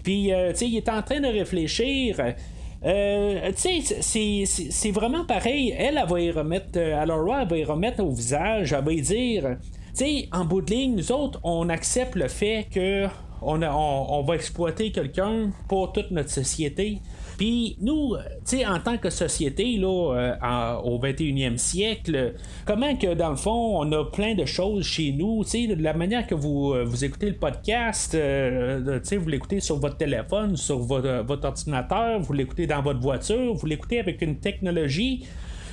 Puis, 0.03 0.33
euh, 0.33 0.53
tu 0.53 0.59
sais, 0.59 0.69
il 0.69 0.77
est 0.77 0.89
en 0.89 1.03
train 1.03 1.21
de 1.21 1.27
réfléchir. 1.27 2.21
Euh, 2.85 3.53
tu 3.53 3.83
sais, 3.83 4.45
c'est 4.47 4.91
vraiment 4.91 5.25
pareil. 5.25 5.75
Elle, 5.77 5.99
elle 6.01 6.09
va 6.09 6.21
y 6.21 6.31
remettre, 6.31 6.79
Alora, 6.79 7.43
elle 7.43 7.49
va 7.49 7.57
y 7.57 7.65
remettre 7.65 8.05
au 8.05 8.11
visage, 8.11 8.73
elle 8.73 8.85
va 8.85 8.93
y 8.93 9.01
dire, 9.01 9.57
sais, 9.97 10.29
en 10.33 10.45
bout 10.45 10.61
de 10.61 10.71
ligne, 10.71 10.97
nous 10.97 11.13
autres, 11.13 11.41
on 11.43 11.69
accepte 11.69 12.17
le 12.17 12.29
fait 12.29 12.69
que 12.73 13.07
on, 13.43 14.23
va 14.27 14.35
exploiter 14.35 14.91
quelqu'un 14.91 15.51
pour 15.69 15.93
toute 15.93 16.11
notre 16.11 16.31
société. 16.31 17.01
Puis 17.37 17.77
nous, 17.81 18.15
sais, 18.45 18.65
en 18.65 18.81
tant 18.81 18.97
que 18.97 19.11
société, 19.11 19.77
là, 19.77 19.89
euh, 20.15 20.77
au 20.83 20.99
21e 20.99 21.59
siècle, 21.59 22.35
comment 22.65 22.97
que 22.97 23.15
dans 23.15 23.31
le 23.31 23.37
fond, 23.37 23.79
on 23.79 23.93
a 23.93 24.05
plein 24.07 24.35
de 24.35 24.47
choses 24.47 24.85
chez 24.85 25.13
nous, 25.13 25.45
de 25.45 25.83
la 25.83 25.93
manière 25.93 26.27
que 26.27 26.35
vous, 26.35 26.73
euh, 26.73 26.85
vous 26.85 27.05
écoutez 27.05 27.29
le 27.29 27.37
podcast, 27.37 28.15
euh, 28.15 29.01
vous 29.19 29.29
l'écoutez 29.29 29.61
sur 29.61 29.79
votre 29.79 29.99
téléphone, 29.99 30.57
sur 30.57 30.79
votre 30.79 31.45
ordinateur, 31.45 32.21
vous 32.21 32.33
l'écoutez 32.33 32.67
dans 32.67 32.81
votre 32.81 33.01
voiture, 33.01 33.53
vous 33.55 33.67
l'écoutez 33.67 34.01
avec 34.01 34.23
une 34.23 34.39
technologie 34.39 35.27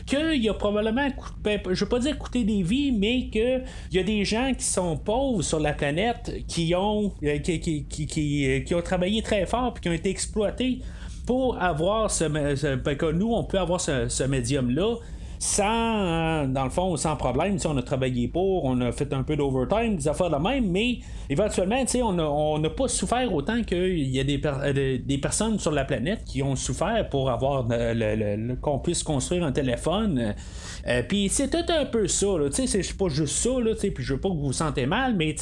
qu'il 0.05 0.43
y 0.43 0.49
a 0.49 0.53
probablement, 0.53 1.07
ben, 1.41 1.59
je 1.69 1.83
veux 1.83 1.89
pas 1.89 1.99
dire 1.99 2.17
coûter 2.17 2.43
des 2.43 2.63
vies, 2.63 2.91
mais 2.91 3.29
qu'il 3.29 3.63
y 3.91 3.99
a 3.99 4.03
des 4.03 4.25
gens 4.25 4.51
qui 4.57 4.65
sont 4.65 4.97
pauvres 4.97 5.41
sur 5.41 5.59
la 5.59 5.73
planète 5.73 6.45
qui 6.47 6.73
ont, 6.75 7.13
qui, 7.43 7.59
qui, 7.59 7.85
qui, 7.85 8.63
qui 8.65 8.75
ont 8.75 8.81
travaillé 8.81 9.21
très 9.21 9.45
fort 9.45 9.73
et 9.77 9.79
qui 9.79 9.89
ont 9.89 9.93
été 9.93 10.09
exploités 10.09 10.79
pour 11.25 11.61
avoir 11.61 12.11
ce, 12.11 12.25
ben, 12.25 12.97
nous, 13.13 13.33
on 13.33 13.43
peut 13.43 13.59
avoir 13.59 13.79
ce, 13.79 14.23
médium-là 14.23 14.95
sans, 15.43 16.47
dans 16.47 16.63
le 16.63 16.69
fond, 16.69 16.95
sans 16.95 17.17
problème. 17.17 17.57
On 17.65 17.75
a 17.75 17.83
travaillé 17.83 18.29
pour, 18.29 18.63
on 18.63 18.79
a 18.79 18.93
fait 18.93 19.11
un 19.11 19.23
peu 19.23 19.35
d'overtime, 19.35 19.97
des 19.97 20.07
affaires 20.07 20.29
de 20.29 20.37
même, 20.37 20.71
mais 20.71 20.99
éventuellement, 21.29 21.83
on 21.93 22.59
n'a 22.59 22.69
pas 22.69 22.87
souffert 22.87 23.31
autant 23.33 23.61
qu'il 23.61 24.07
y 24.07 24.21
a 24.21 24.23
des, 24.23 24.39
euh, 24.45 24.97
des, 25.03 25.17
personnes 25.17 25.59
sur 25.59 25.71
la 25.71 25.83
planète 25.83 26.23
qui 26.25 26.41
ont 26.41 26.55
souffert 26.55 27.09
pour 27.09 27.29
avoir 27.29 27.67
qu'on 28.61 28.79
puisse 28.79 29.03
construire 29.03 29.43
un 29.43 29.51
téléphone. 29.51 30.33
Euh, 30.87 31.03
puis 31.07 31.27
c'est 31.27 31.49
tout 31.49 31.71
un 31.71 31.85
peu 31.85 32.07
ça, 32.07 32.27
c'est 32.53 32.97
pas 32.97 33.09
juste 33.09 33.35
ça, 33.35 33.49
puis 33.77 34.03
je 34.03 34.13
veux 34.13 34.21
pas 34.21 34.29
que 34.29 34.35
vous 34.35 34.45
vous 34.45 34.53
sentez 34.53 34.85
mal, 34.85 35.13
mais 35.13 35.35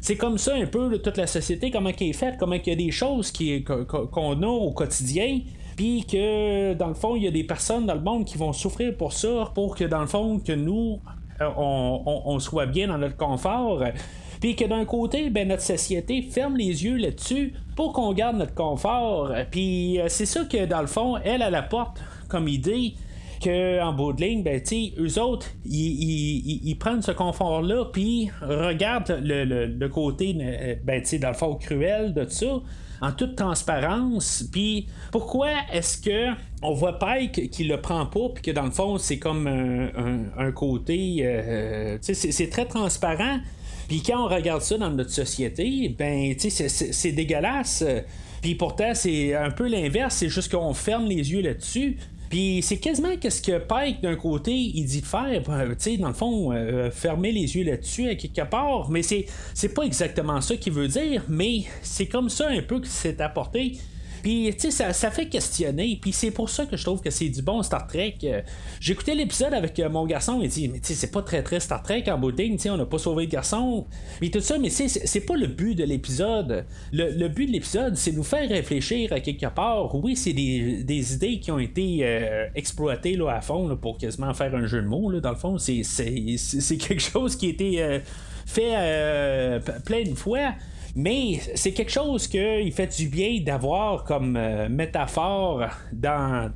c'est 0.00 0.16
comme 0.16 0.38
ça 0.38 0.54
un 0.54 0.66
peu 0.66 0.96
toute 0.98 1.16
la 1.16 1.26
société, 1.26 1.72
comment 1.72 1.90
elle 1.90 2.06
est 2.06 2.12
faite, 2.12 2.36
comment 2.38 2.54
il 2.54 2.68
y 2.68 2.70
a 2.70 2.76
des 2.76 2.92
choses 2.92 3.32
qu'on 3.66 4.42
a 4.42 4.46
au 4.46 4.70
quotidien. 4.70 5.40
Puis 5.80 6.04
que 6.04 6.74
dans 6.74 6.88
le 6.88 6.94
fond, 6.94 7.16
il 7.16 7.24
y 7.24 7.26
a 7.26 7.30
des 7.30 7.42
personnes 7.42 7.86
dans 7.86 7.94
le 7.94 8.02
monde 8.02 8.26
qui 8.26 8.36
vont 8.36 8.52
souffrir 8.52 8.94
pour 8.98 9.14
ça, 9.14 9.50
pour 9.54 9.74
que 9.74 9.84
dans 9.84 10.02
le 10.02 10.06
fond, 10.06 10.38
que 10.38 10.52
nous, 10.52 11.00
euh, 11.40 11.48
on, 11.56 12.38
soit 12.38 12.66
bien 12.66 12.88
dans 12.88 12.98
notre 12.98 13.16
confort. 13.16 13.82
Puis 14.42 14.56
que 14.56 14.66
d'un 14.66 14.84
côté, 14.84 15.30
ben, 15.30 15.48
notre 15.48 15.62
société 15.62 16.20
ferme 16.20 16.58
les 16.58 16.84
yeux 16.84 16.96
là-dessus 16.96 17.54
pour 17.76 17.94
qu'on 17.94 18.12
garde 18.12 18.36
notre 18.36 18.52
confort. 18.52 19.32
Puis 19.50 19.98
euh, 19.98 20.08
c'est 20.08 20.26
ça 20.26 20.44
que 20.44 20.66
dans 20.66 20.82
le 20.82 20.86
fond, 20.86 21.16
elle, 21.16 21.40
elle 21.40 21.54
apporte 21.54 21.98
comme 22.28 22.46
idée 22.46 22.92
qu'en 23.42 23.92
bout 23.92 24.12
de 24.12 24.22
ligne, 24.22 24.42
ben, 24.42 24.60
eux 24.98 25.18
autres, 25.20 25.46
ils, 25.64 26.76
prennent 26.78 27.02
ce 27.02 27.12
confort-là, 27.12 27.86
puis 27.92 28.30
regardent 28.42 29.20
le, 29.22 29.88
côté, 29.88 30.36
euh, 30.40 30.74
ben, 30.84 31.02
dans 31.20 31.28
le 31.28 31.34
fond, 31.34 31.54
cruel 31.54 32.14
de 32.14 32.28
ça 32.28 32.60
en 33.00 33.12
toute 33.12 33.36
transparence. 33.36 34.44
Puis 34.52 34.86
pourquoi 35.10 35.48
est-ce 35.72 35.98
que 35.98 36.34
on 36.62 36.74
voit 36.74 36.98
Pike 36.98 37.50
qui 37.50 37.64
le 37.64 37.80
prend 37.80 38.06
pas, 38.06 38.28
puis 38.34 38.42
que 38.42 38.50
dans 38.50 38.64
le 38.64 38.70
fond 38.70 38.98
c'est 38.98 39.18
comme 39.18 39.46
un, 39.46 40.52
côté, 40.52 41.20
euh, 41.22 41.98
c'est 42.02 42.50
très 42.50 42.66
transparent. 42.66 43.38
Puis 43.88 44.02
quand 44.02 44.24
on 44.24 44.28
regarde 44.28 44.62
ça 44.62 44.76
dans 44.78 44.90
notre 44.90 45.10
société, 45.10 45.94
ben 45.98 46.34
c'est 46.38 47.12
dégueulasse. 47.12 47.84
Puis 48.42 48.54
pourtant 48.54 48.92
c'est 48.94 49.34
un 49.34 49.50
peu 49.50 49.66
l'inverse, 49.66 50.16
c'est 50.16 50.28
juste 50.28 50.52
qu'on 50.52 50.74
ferme 50.74 51.06
les 51.06 51.32
yeux 51.32 51.40
là-dessus. 51.40 51.96
Puis 52.30 52.62
c'est 52.62 52.78
quasiment 52.78 53.16
qu'est-ce 53.16 53.42
que 53.42 53.58
Pike 53.58 54.02
d'un 54.02 54.14
côté 54.14 54.52
il 54.52 54.84
dit 54.84 55.00
de 55.00 55.06
faire, 55.06 55.42
euh, 55.48 55.70
tu 55.70 55.74
sais, 55.78 55.96
dans 55.96 56.08
le 56.08 56.14
fond, 56.14 56.52
euh, 56.52 56.88
fermer 56.92 57.32
les 57.32 57.56
yeux 57.56 57.64
là-dessus 57.64 58.08
à 58.08 58.14
quelque 58.14 58.48
part, 58.48 58.88
mais 58.88 59.02
c'est, 59.02 59.26
c'est 59.52 59.74
pas 59.74 59.82
exactement 59.82 60.40
ça 60.40 60.56
qu'il 60.56 60.72
veut 60.72 60.86
dire, 60.86 61.24
mais 61.28 61.64
c'est 61.82 62.06
comme 62.06 62.30
ça 62.30 62.48
un 62.48 62.62
peu 62.62 62.78
que 62.80 62.86
c'est 62.86 63.20
apporté. 63.20 63.78
Puis, 64.22 64.54
tu 64.54 64.70
sais, 64.70 64.92
ça, 64.92 65.10
fait 65.10 65.28
questionner. 65.28 65.98
Puis, 66.00 66.12
c'est 66.12 66.30
pour 66.30 66.48
ça 66.48 66.66
que 66.66 66.76
je 66.76 66.84
trouve 66.84 67.00
que 67.00 67.10
c'est 67.10 67.28
du 67.28 67.42
bon 67.42 67.62
Star 67.62 67.86
Trek. 67.86 68.16
Euh, 68.24 68.42
écouté 68.86 69.14
l'épisode 69.14 69.54
avec 69.54 69.78
euh, 69.78 69.88
mon 69.88 70.06
garçon. 70.06 70.40
Il 70.42 70.48
dit, 70.48 70.68
mais 70.68 70.80
tu 70.80 70.88
sais, 70.88 70.94
c'est 70.94 71.10
pas 71.10 71.22
très 71.22 71.42
très 71.42 71.60
Star 71.60 71.82
Trek 71.82 72.04
en 72.08 72.18
bout 72.18 72.32
Tu 72.32 72.58
sais, 72.58 72.70
on 72.70 72.76
n'a 72.76 72.86
pas 72.86 72.98
sauvé 72.98 73.24
le 73.24 73.30
garçon. 73.30 73.86
Mais 74.20 74.28
tout 74.28 74.40
ça, 74.40 74.58
mais 74.58 74.70
c'est 74.70 75.20
pas 75.20 75.36
le 75.36 75.46
but 75.46 75.74
de 75.74 75.84
l'épisode. 75.84 76.64
Le, 76.92 77.28
but 77.28 77.46
de 77.46 77.52
l'épisode, 77.52 77.96
c'est 77.96 78.12
nous 78.12 78.24
faire 78.24 78.48
réfléchir 78.48 79.12
à 79.12 79.20
quelque 79.20 79.46
part. 79.46 79.94
Oui, 79.94 80.16
c'est 80.16 80.32
des, 80.32 81.14
idées 81.14 81.40
qui 81.40 81.50
ont 81.50 81.58
été 81.58 82.00
euh, 82.02 82.46
exploitées 82.54 83.16
là, 83.16 83.30
à 83.30 83.40
fond 83.40 83.76
pour 83.76 83.98
quasiment 83.98 84.34
faire 84.34 84.54
un 84.54 84.66
jeu 84.66 84.82
de 84.82 84.86
mots. 84.86 85.20
Dans 85.20 85.30
le 85.30 85.36
fond, 85.36 85.58
c'est 85.58 85.82
quelque 86.78 87.00
chose 87.00 87.36
qui 87.36 87.46
a 87.46 87.48
été 87.50 88.00
fait 88.46 89.60
plein 89.84 90.04
de 90.04 90.14
fois. 90.14 90.54
Mais 90.96 91.40
c'est 91.54 91.72
quelque 91.72 91.92
chose 91.92 92.26
qu'il 92.26 92.72
fait 92.72 92.96
du 92.96 93.08
bien 93.08 93.40
d'avoir 93.40 94.04
comme 94.04 94.36
euh, 94.36 94.68
métaphore 94.68 95.64
dans, 95.92 96.50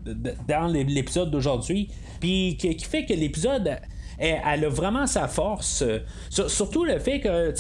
dans 0.49 0.67
l'épisode 0.67 1.31
d'aujourd'hui. 1.31 1.89
Puis 2.21 2.57
qui, 2.59 2.77
fait 2.79 3.05
que 3.05 3.13
l'épisode 3.13 3.79
elle, 4.19 4.65
a 4.65 4.69
vraiment 4.69 5.07
sa 5.07 5.29
force. 5.29 5.85
surtout 6.31 6.85
le 6.85 6.99
fait 6.99 7.21
que 7.21 7.53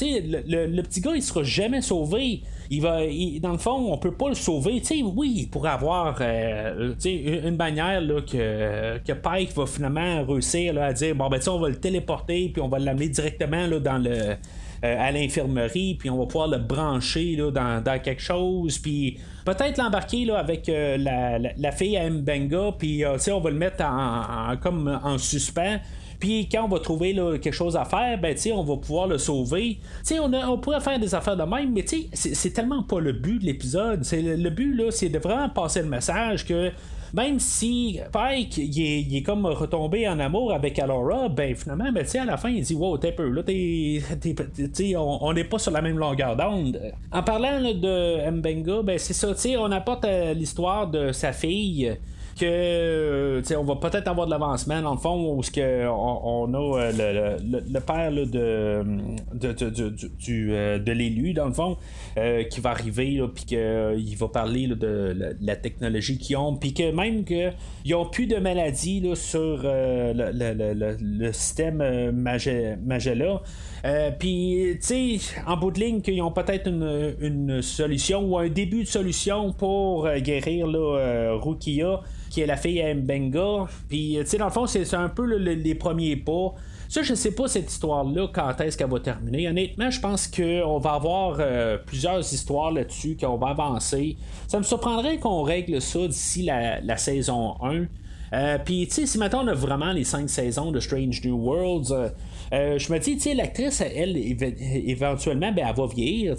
le, 0.48 0.66
le, 0.66 0.82
petit 0.82 1.00
gars 1.00 1.12
il 1.14 1.22
sera 1.22 1.42
jamais 1.42 1.82
sauvé. 1.82 2.42
Il 2.70 2.80
va, 2.80 3.00
dans 3.40 3.52
le 3.52 3.58
fond, 3.58 3.92
on 3.92 3.98
peut 3.98 4.14
pas 4.14 4.28
le 4.28 4.34
sauver. 4.34 4.80
oui, 5.16 5.34
il 5.36 5.50
pourrait 5.50 5.70
avoir 5.70 6.16
euh, 6.20 6.94
une 7.04 7.56
manière 7.56 8.00
là, 8.00 8.20
que, 8.22 8.98
que 8.98 9.12
Pike 9.12 9.52
va 9.54 9.66
finalement 9.66 10.24
réussir 10.24 10.80
à 10.80 10.92
dire 10.92 11.14
bon 11.14 11.28
ben 11.28 11.40
on 11.48 11.58
va 11.58 11.68
le 11.68 11.76
téléporter 11.76 12.50
puis 12.52 12.62
on 12.62 12.68
va 12.68 12.78
l'amener 12.78 13.08
directement 13.08 13.66
là, 13.66 13.78
dans 13.80 13.98
le 13.98 14.10
euh, 14.10 14.34
à 14.82 15.10
l'infirmerie, 15.12 15.94
puis 15.94 16.10
on 16.10 16.18
va 16.18 16.26
pouvoir 16.26 16.48
le 16.48 16.58
brancher 16.58 17.36
là, 17.36 17.50
dans, 17.50 18.02
quelque 18.02 18.22
chose, 18.22 18.78
puis 18.78 19.18
peut-être 19.44 19.78
l'embarquer 19.78 20.24
là, 20.24 20.38
avec 20.38 20.68
euh, 20.68 20.96
la, 20.98 21.72
fille 21.72 21.96
à 21.96 22.08
Mbenga, 22.08 22.72
puis 22.78 23.04
euh, 23.04 23.16
on 23.32 23.40
va 23.40 23.50
le 23.50 23.56
mettre 23.56 23.84
en, 23.84 24.56
comme 24.60 25.00
en 25.02 25.18
suspens. 25.18 25.78
Puis 26.20 26.48
quand 26.48 26.64
on 26.64 26.68
va 26.68 26.78
trouver 26.78 27.14
quelque 27.42 27.52
chose 27.52 27.76
à 27.76 27.84
faire, 27.84 28.18
ben 28.18 28.34
on 28.54 28.62
va 28.62 28.76
pouvoir 28.76 29.06
le 29.08 29.18
sauver. 29.18 29.78
On, 30.12 30.32
on 30.32 30.58
pourrait 30.58 30.80
faire 30.80 30.98
des 30.98 31.14
affaires 31.14 31.36
de 31.36 31.42
même, 31.42 31.72
mais 31.72 31.84
c'est 32.12 32.50
tellement 32.50 32.82
pas 32.82 33.00
le 33.00 33.12
but 33.12 33.40
de 33.40 33.44
l'épisode. 33.44 34.06
Le, 34.12 34.36
le 34.36 34.50
but, 34.50 34.74
là, 34.74 34.90
c'est 34.90 35.08
de 35.08 35.18
vraiment 35.18 35.50
passer 35.50 35.82
le 35.82 35.88
message 35.88 36.46
que 36.46 36.70
même 37.14 37.38
si 37.38 38.00
Pike 38.12 38.58
il 38.58 39.16
est, 39.16 39.22
comme 39.22 39.46
retombé 39.46 40.08
en 40.08 40.18
amour 40.18 40.52
avec 40.52 40.78
Alora, 40.80 41.28
ben 41.28 41.54
finalement, 41.54 41.92
ben, 41.92 42.04
à 42.04 42.24
la 42.24 42.36
fin, 42.36 42.50
il 42.50 42.62
dit 42.62 42.74
Wow, 42.74 42.98
t'es 42.98 43.12
peu, 43.12 43.28
là, 43.28 43.42
on 44.98 45.32
n'est 45.32 45.44
pas 45.44 45.58
sur 45.58 45.70
la 45.70 45.80
même 45.80 45.96
longueur 45.96 46.36
d'onde. 46.36 46.80
En 47.12 47.22
parlant 47.22 47.60
de 47.60 48.30
Mbenga, 48.30 48.82
ben 48.82 48.98
c'est 48.98 49.12
ça, 49.12 49.28
on 49.60 49.70
apporte 49.70 50.04
euh, 50.04 50.34
l'histoire 50.34 50.88
de 50.88 51.12
sa 51.12 51.32
fille 51.32 51.96
que 52.34 53.42
on 53.56 53.64
va 53.64 53.76
peut-être 53.76 54.08
avoir 54.08 54.26
de 54.26 54.30
l'avancement 54.32 54.82
dans 54.82 54.94
le 54.94 54.98
fond 55.00 55.36
où 55.36 55.40
que 55.40 55.86
on, 55.88 56.52
a 56.54 56.80
euh, 56.80 57.38
le, 57.42 57.80
père 57.80 58.10
de, 58.10 58.24
de, 58.24 58.84
euh, 60.28 60.78
de, 60.78 60.92
l'élu 60.92 61.32
dans 61.32 61.46
le 61.46 61.52
fond 61.52 61.76
euh, 62.16 62.44
qui 62.44 62.60
va 62.60 62.70
arriver 62.70 63.20
puis 63.34 63.44
qu'il 63.44 64.16
va 64.16 64.28
parler 64.28 64.68
de 64.68 65.36
la, 65.40 65.56
technologie 65.56 66.18
qu'ils 66.18 66.36
ont 66.36 66.56
puis 66.56 66.74
que 66.74 66.90
même 66.90 67.24
qu'ils 67.24 67.94
ont 67.94 68.06
plus 68.06 68.26
de 68.26 68.36
maladies 68.36 69.02
sur 69.14 69.60
le, 69.64 71.32
système 71.32 72.12
Magella 72.12 73.42
puis, 74.18 74.78
tu 74.80 75.18
sais, 75.18 75.18
en 75.46 75.58
bout 75.58 75.70
de 75.70 75.78
ligne, 75.78 76.00
qu'ils 76.00 76.22
ont 76.22 76.30
peut-être 76.30 76.68
une, 76.68 77.60
solution 77.60 78.24
ou 78.24 78.38
un 78.38 78.48
début 78.48 78.84
de 78.84 78.88
solution 78.88 79.52
pour 79.52 80.08
guérir 80.20 80.66
là, 80.66 81.36
Rukia 81.38 82.00
qui 82.34 82.40
est 82.40 82.46
la 82.46 82.56
fille 82.56 82.82
à 82.82 82.92
Mbenga. 82.92 83.66
Puis, 83.88 84.16
tu 84.18 84.26
sais, 84.26 84.38
dans 84.38 84.46
le 84.46 84.50
fond, 84.50 84.66
c'est 84.66 84.92
un 84.94 85.08
peu 85.08 85.24
les 85.24 85.74
premiers 85.76 86.16
pas. 86.16 86.52
Ça, 86.88 87.02
je 87.02 87.14
sais 87.14 87.30
pas 87.30 87.46
cette 87.46 87.70
histoire-là, 87.70 88.26
quand 88.32 88.60
est-ce 88.60 88.76
qu'elle 88.76 88.90
va 88.90 88.98
terminer. 88.98 89.48
Honnêtement, 89.48 89.88
je 89.88 90.00
pense 90.00 90.26
qu'on 90.26 90.78
va 90.78 90.94
avoir 90.94 91.40
plusieurs 91.86 92.20
histoires 92.20 92.72
là-dessus, 92.72 93.16
qu'on 93.18 93.36
va 93.36 93.48
avancer. 93.48 94.16
Ça 94.48 94.58
me 94.58 94.64
surprendrait 94.64 95.18
qu'on 95.18 95.42
règle 95.42 95.80
ça 95.80 96.08
d'ici 96.08 96.42
la, 96.42 96.80
la 96.80 96.96
saison 96.96 97.54
1. 97.62 97.84
Euh, 98.34 98.58
puis, 98.64 98.86
tu 98.88 98.94
sais, 98.94 99.06
si 99.06 99.18
maintenant 99.18 99.44
on 99.44 99.48
a 99.48 99.54
vraiment 99.54 99.92
les 99.92 100.02
cinq 100.02 100.28
saisons 100.28 100.72
de 100.72 100.80
Strange 100.80 101.22
New 101.24 101.36
Worlds, 101.36 101.92
euh, 101.92 102.08
euh, 102.52 102.78
je 102.78 102.92
me 102.92 102.98
dis, 102.98 103.14
tu 103.14 103.20
sais, 103.20 103.34
l'actrice, 103.34 103.80
elle, 103.80 104.16
éventuellement, 104.16 105.52
ben, 105.52 105.66
elle 105.68 105.76
va 105.76 105.86
vieillir. 105.86 106.34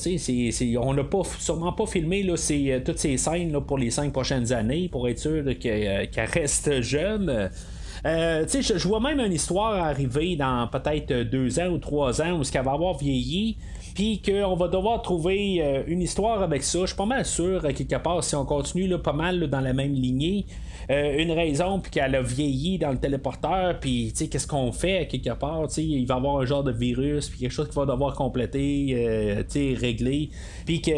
On 0.82 0.94
n'a 0.94 1.04
pas, 1.06 1.22
sûrement 1.40 1.72
pas 1.72 1.86
filmé 1.86 2.24
là, 2.24 2.36
toutes 2.84 3.00
ces 3.00 3.18
scènes 3.18 3.60
pour 3.62 3.78
les 3.78 3.92
cinq 3.92 4.12
prochaines 4.12 4.52
années 4.52 4.90
pour 4.90 5.08
être 5.08 5.20
sûr 5.20 5.44
qu'elle 5.60 6.10
reste 6.34 6.82
jeune. 6.82 7.50
Euh, 8.06 8.46
je 8.48 8.88
vois 8.88 9.00
même 9.00 9.20
une 9.20 9.34
histoire 9.34 9.74
arriver 9.84 10.36
dans 10.36 10.68
peut-être 10.68 11.24
deux 11.24 11.60
ans 11.60 11.70
ou 11.70 11.78
trois 11.80 12.22
ans 12.22 12.34
où 12.34 12.44
ce 12.44 12.52
qu'elle 12.52 12.66
va 12.66 12.74
avoir 12.74 12.98
vieilli 12.98 13.58
puis 13.96 14.22
qu'on 14.22 14.56
va 14.56 14.68
devoir 14.68 15.02
trouver 15.02 15.64
euh, 15.64 15.84
une 15.88 16.02
histoire 16.02 16.42
avec 16.42 16.64
ça. 16.64 16.82
Je 16.82 16.88
suis 16.88 16.96
pas 16.98 17.06
mal 17.06 17.24
sûr, 17.24 17.62
quelque 17.74 17.96
part, 17.96 18.24
si 18.26 18.36
on 18.36 18.46
continue 18.46 18.88
là, 18.88 19.00
pas 19.00 19.14
mal 19.14 19.48
dans 19.48 19.62
la 19.62 19.72
même 19.72 19.94
lignée, 19.94 20.46
euh, 20.92 21.18
une 21.18 21.32
raison, 21.32 21.80
puis 21.80 21.92
qu'elle 21.92 22.14
a 22.14 22.22
vieilli 22.22 22.78
dans 22.78 22.92
le 22.92 22.98
téléporteur, 22.98 23.80
puis 23.80 24.12
qu'est-ce 24.14 24.48
qu'on 24.48 24.74
fait 24.74 25.08
quelque 25.08 25.34
part, 25.34 25.68
il 25.78 26.06
va 26.06 26.16
y 26.16 26.18
avoir 26.18 26.42
un 26.42 26.46
genre 26.46 26.64
de 26.64 26.74
virus, 26.74 27.30
puis 27.30 27.40
quelque 27.40 27.54
chose 27.54 27.68
qu'il 27.68 27.76
va 27.76 27.86
devoir 27.86 28.16
compléter, 28.16 28.94
euh, 28.98 29.44
régler, 29.80 30.30
puis 30.66 30.82
que 30.82 30.92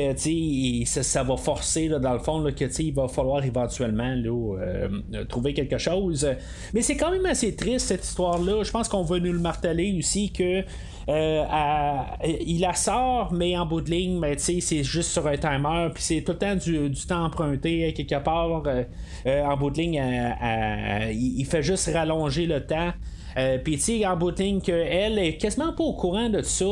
ça, 0.86 1.04
ça, 1.04 1.24
va 1.24 1.38
forcer 1.38 1.90
dans 1.90 2.14
le 2.14 2.20
fond 2.20 2.40
là, 2.40 2.52
que 2.52 2.66
il 2.82 2.94
va 2.94 3.08
falloir 3.08 3.46
éventuellement 3.46 4.16
là, 4.16 5.24
trouver 5.30 5.54
quelque 5.54 5.78
chose. 5.78 6.28
Mais 6.74 6.82
c'est 6.82 6.98
quand 6.98 7.12
même 7.12 7.28
assez 7.28 7.56
triste 7.56 7.88
cette 7.88 8.04
histoire-là. 8.04 8.64
Je 8.64 8.72
pense 8.72 8.90
qu'on 8.90 9.04
va 9.04 9.20
nous 9.20 9.34
le 9.34 9.40
marteler 9.40 9.96
aussi 10.00 10.32
que 10.32 10.64
euh, 11.10 11.44
il 12.46 12.60
la 12.60 12.74
mais 13.32 13.58
en 13.58 13.66
bout 13.66 13.82
de 13.82 13.92
ligne, 13.92 14.20
ben, 14.20 14.36
c'est 14.38 14.84
juste 14.84 15.12
sur 15.12 15.28
un 15.28 15.38
timer, 15.38 15.90
puis 15.94 16.04
c'est 16.04 16.22
tout 16.22 16.34
le 16.34 16.38
temps 16.38 16.56
du, 16.56 16.92
temps 17.08 17.26
emprunté 17.26 17.94
quelque 17.94 18.20
part. 18.24 18.64
Euh, 18.66 18.84
euh, 19.26 19.44
en 19.44 19.58
bout 19.58 19.70
de 19.70 19.78
ligne, 19.78 20.02
il 21.14 21.46
fait 21.46 21.64
juste 21.64 21.90
rallonger 21.94 22.46
le 22.46 22.66
temps. 22.66 22.94
puis, 23.64 23.78
tu 23.78 24.06
en 24.06 24.16
bout 24.16 24.32
de 24.32 24.44
ligne, 24.44 24.62
qu'elle 24.62 25.20
est 25.20 25.38
quasiment 25.38 25.74
pas 25.74 25.84
au 25.84 25.94
courant 25.94 26.30
de 26.30 26.42
ça. 26.42 26.66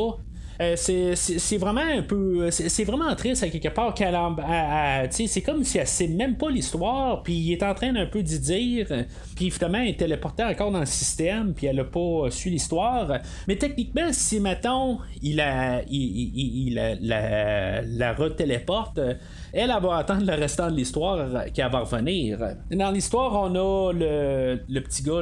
Euh, 0.60 0.74
c'est 0.76 1.58
vraiment 1.58 1.80
un 1.82 2.02
peu. 2.02 2.50
C'est 2.50 2.84
vraiment 2.84 3.14
triste 3.14 3.42
à 3.42 3.48
quelque 3.48 3.68
part 3.68 3.94
qu'elle 3.94 4.16
C'est 5.10 5.42
comme 5.42 5.64
si 5.64 5.78
elle 5.78 5.86
sait 5.86 6.08
même 6.08 6.36
pas 6.36 6.50
l'histoire, 6.50 7.22
puis 7.22 7.34
il 7.34 7.52
est 7.52 7.62
en 7.62 7.74
train 7.74 7.92
d'un 7.92 8.06
peu 8.06 8.22
d'y 8.22 8.38
dire, 8.38 8.86
puis 9.34 9.50
finalement 9.50 9.78
elle 9.78 9.90
est 9.90 9.98
téléportée 9.98 10.44
encore 10.44 10.70
dans 10.70 10.80
le 10.80 10.86
système, 10.86 11.52
puis 11.54 11.66
elle 11.66 11.80
a 11.80 11.84
pas 11.84 12.30
su 12.30 12.50
l'histoire. 12.50 13.18
Mais 13.48 13.56
techniquement, 13.56 14.12
si 14.12 14.40
mettons, 14.40 14.98
il, 15.22 15.40
a, 15.40 15.82
il, 15.90 16.74
la, 17.02 17.82
la 17.82 18.12
retéléporte, 18.14 18.98
elle, 18.98 19.18
elle 19.52 19.82
va 19.82 19.96
attendre 19.96 20.24
le 20.26 20.34
restant 20.34 20.70
de 20.70 20.76
l'histoire 20.76 21.44
qu'elle 21.52 21.70
va 21.70 21.80
revenir. 21.80 22.38
Dans 22.70 22.90
l'histoire, 22.90 23.32
on 23.34 23.54
a 23.54 23.92
le, 23.92 24.60
le 24.68 24.80
petit 24.80 25.02
gars, 25.02 25.20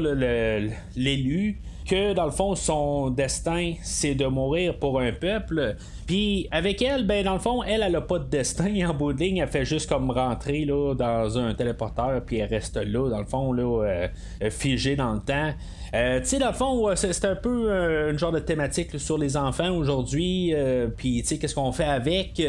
l'élu 0.97 1.61
que 1.85 2.13
dans 2.15 2.25
le 2.25 2.31
fond 2.31 2.55
son 2.55 3.11
destin 3.11 3.75
c'est 3.83 4.15
de 4.15 4.27
mourir 4.27 4.79
pour 4.79 5.01
un 5.01 5.13
peuple 5.13 5.77
puis 6.07 6.49
avec 6.51 6.81
elle 6.83 7.07
ben 7.07 7.25
dans 7.25 7.35
le 7.35 7.41
fond 7.41 7.63
elle 7.63 7.83
elle 7.83 7.97
a 7.97 8.01
pas 8.01 8.19
de 8.19 8.29
destin 8.29 8.89
en 8.89 8.95
bout 8.95 9.13
de 9.13 9.21
ligne 9.21 9.39
elle 9.39 9.49
fait 9.49 9.65
juste 9.65 9.89
comme 9.89 10.11
rentrer 10.11 10.65
là 10.65 10.95
dans 10.95 11.39
un 11.39 11.55
téléporteur 11.55 12.23
puis 12.25 12.39
elle 12.39 12.51
reste 12.51 12.77
là 12.77 13.09
dans 13.11 13.21
le 13.21 13.27
fond 13.27 13.53
là 13.53 13.85
euh, 13.85 14.09
figée 14.51 14.97
dans 14.97 15.13
le 15.13 15.21
temps 15.21 15.53
euh, 15.95 16.19
tu 16.19 16.27
sais, 16.27 16.39
dans 16.41 16.49
le 16.49 16.55
fond, 16.55 16.93
c'est 16.97 17.25
un 17.25 17.37
peu 17.37 17.71
euh, 17.71 18.13
un 18.13 18.17
genre 18.17 18.33
de 18.33 18.41
thématique 18.41 18.99
sur 18.99 19.17
les 19.17 19.37
enfants 19.37 19.71
aujourd'hui. 19.71 20.53
Puis, 20.97 21.23
tu 21.23 21.29
sais, 21.29 21.39
qu'est-ce 21.39 21.55
qu'on 21.55 21.71
fait 21.71 21.85
avec 21.85 22.43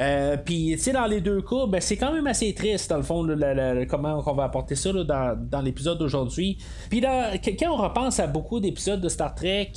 euh, 0.00 0.36
puis, 0.36 0.72
tu 0.72 0.78
sais, 0.78 0.92
dans 0.92 1.06
les 1.06 1.20
deux 1.20 1.42
cas, 1.42 1.66
ben, 1.68 1.80
c'est 1.80 1.96
quand 1.96 2.12
même 2.12 2.26
assez 2.26 2.54
triste, 2.54 2.90
dans 2.90 2.96
le 2.96 3.02
fond, 3.02 3.26
comment 3.88 4.22
on 4.24 4.34
va 4.34 4.44
apporter 4.44 4.74
ça 4.74 4.92
dans, 4.92 5.62
l'épisode 5.62 5.98
d'aujourd'hui. 5.98 6.58
Puis, 6.88 7.00
quand 7.00 7.72
on 7.72 7.76
repense 7.76 8.20
à 8.20 8.26
beaucoup 8.26 8.60
d'épisodes 8.60 9.00
de 9.00 9.08
Star 9.08 9.34
Trek, 9.34 9.72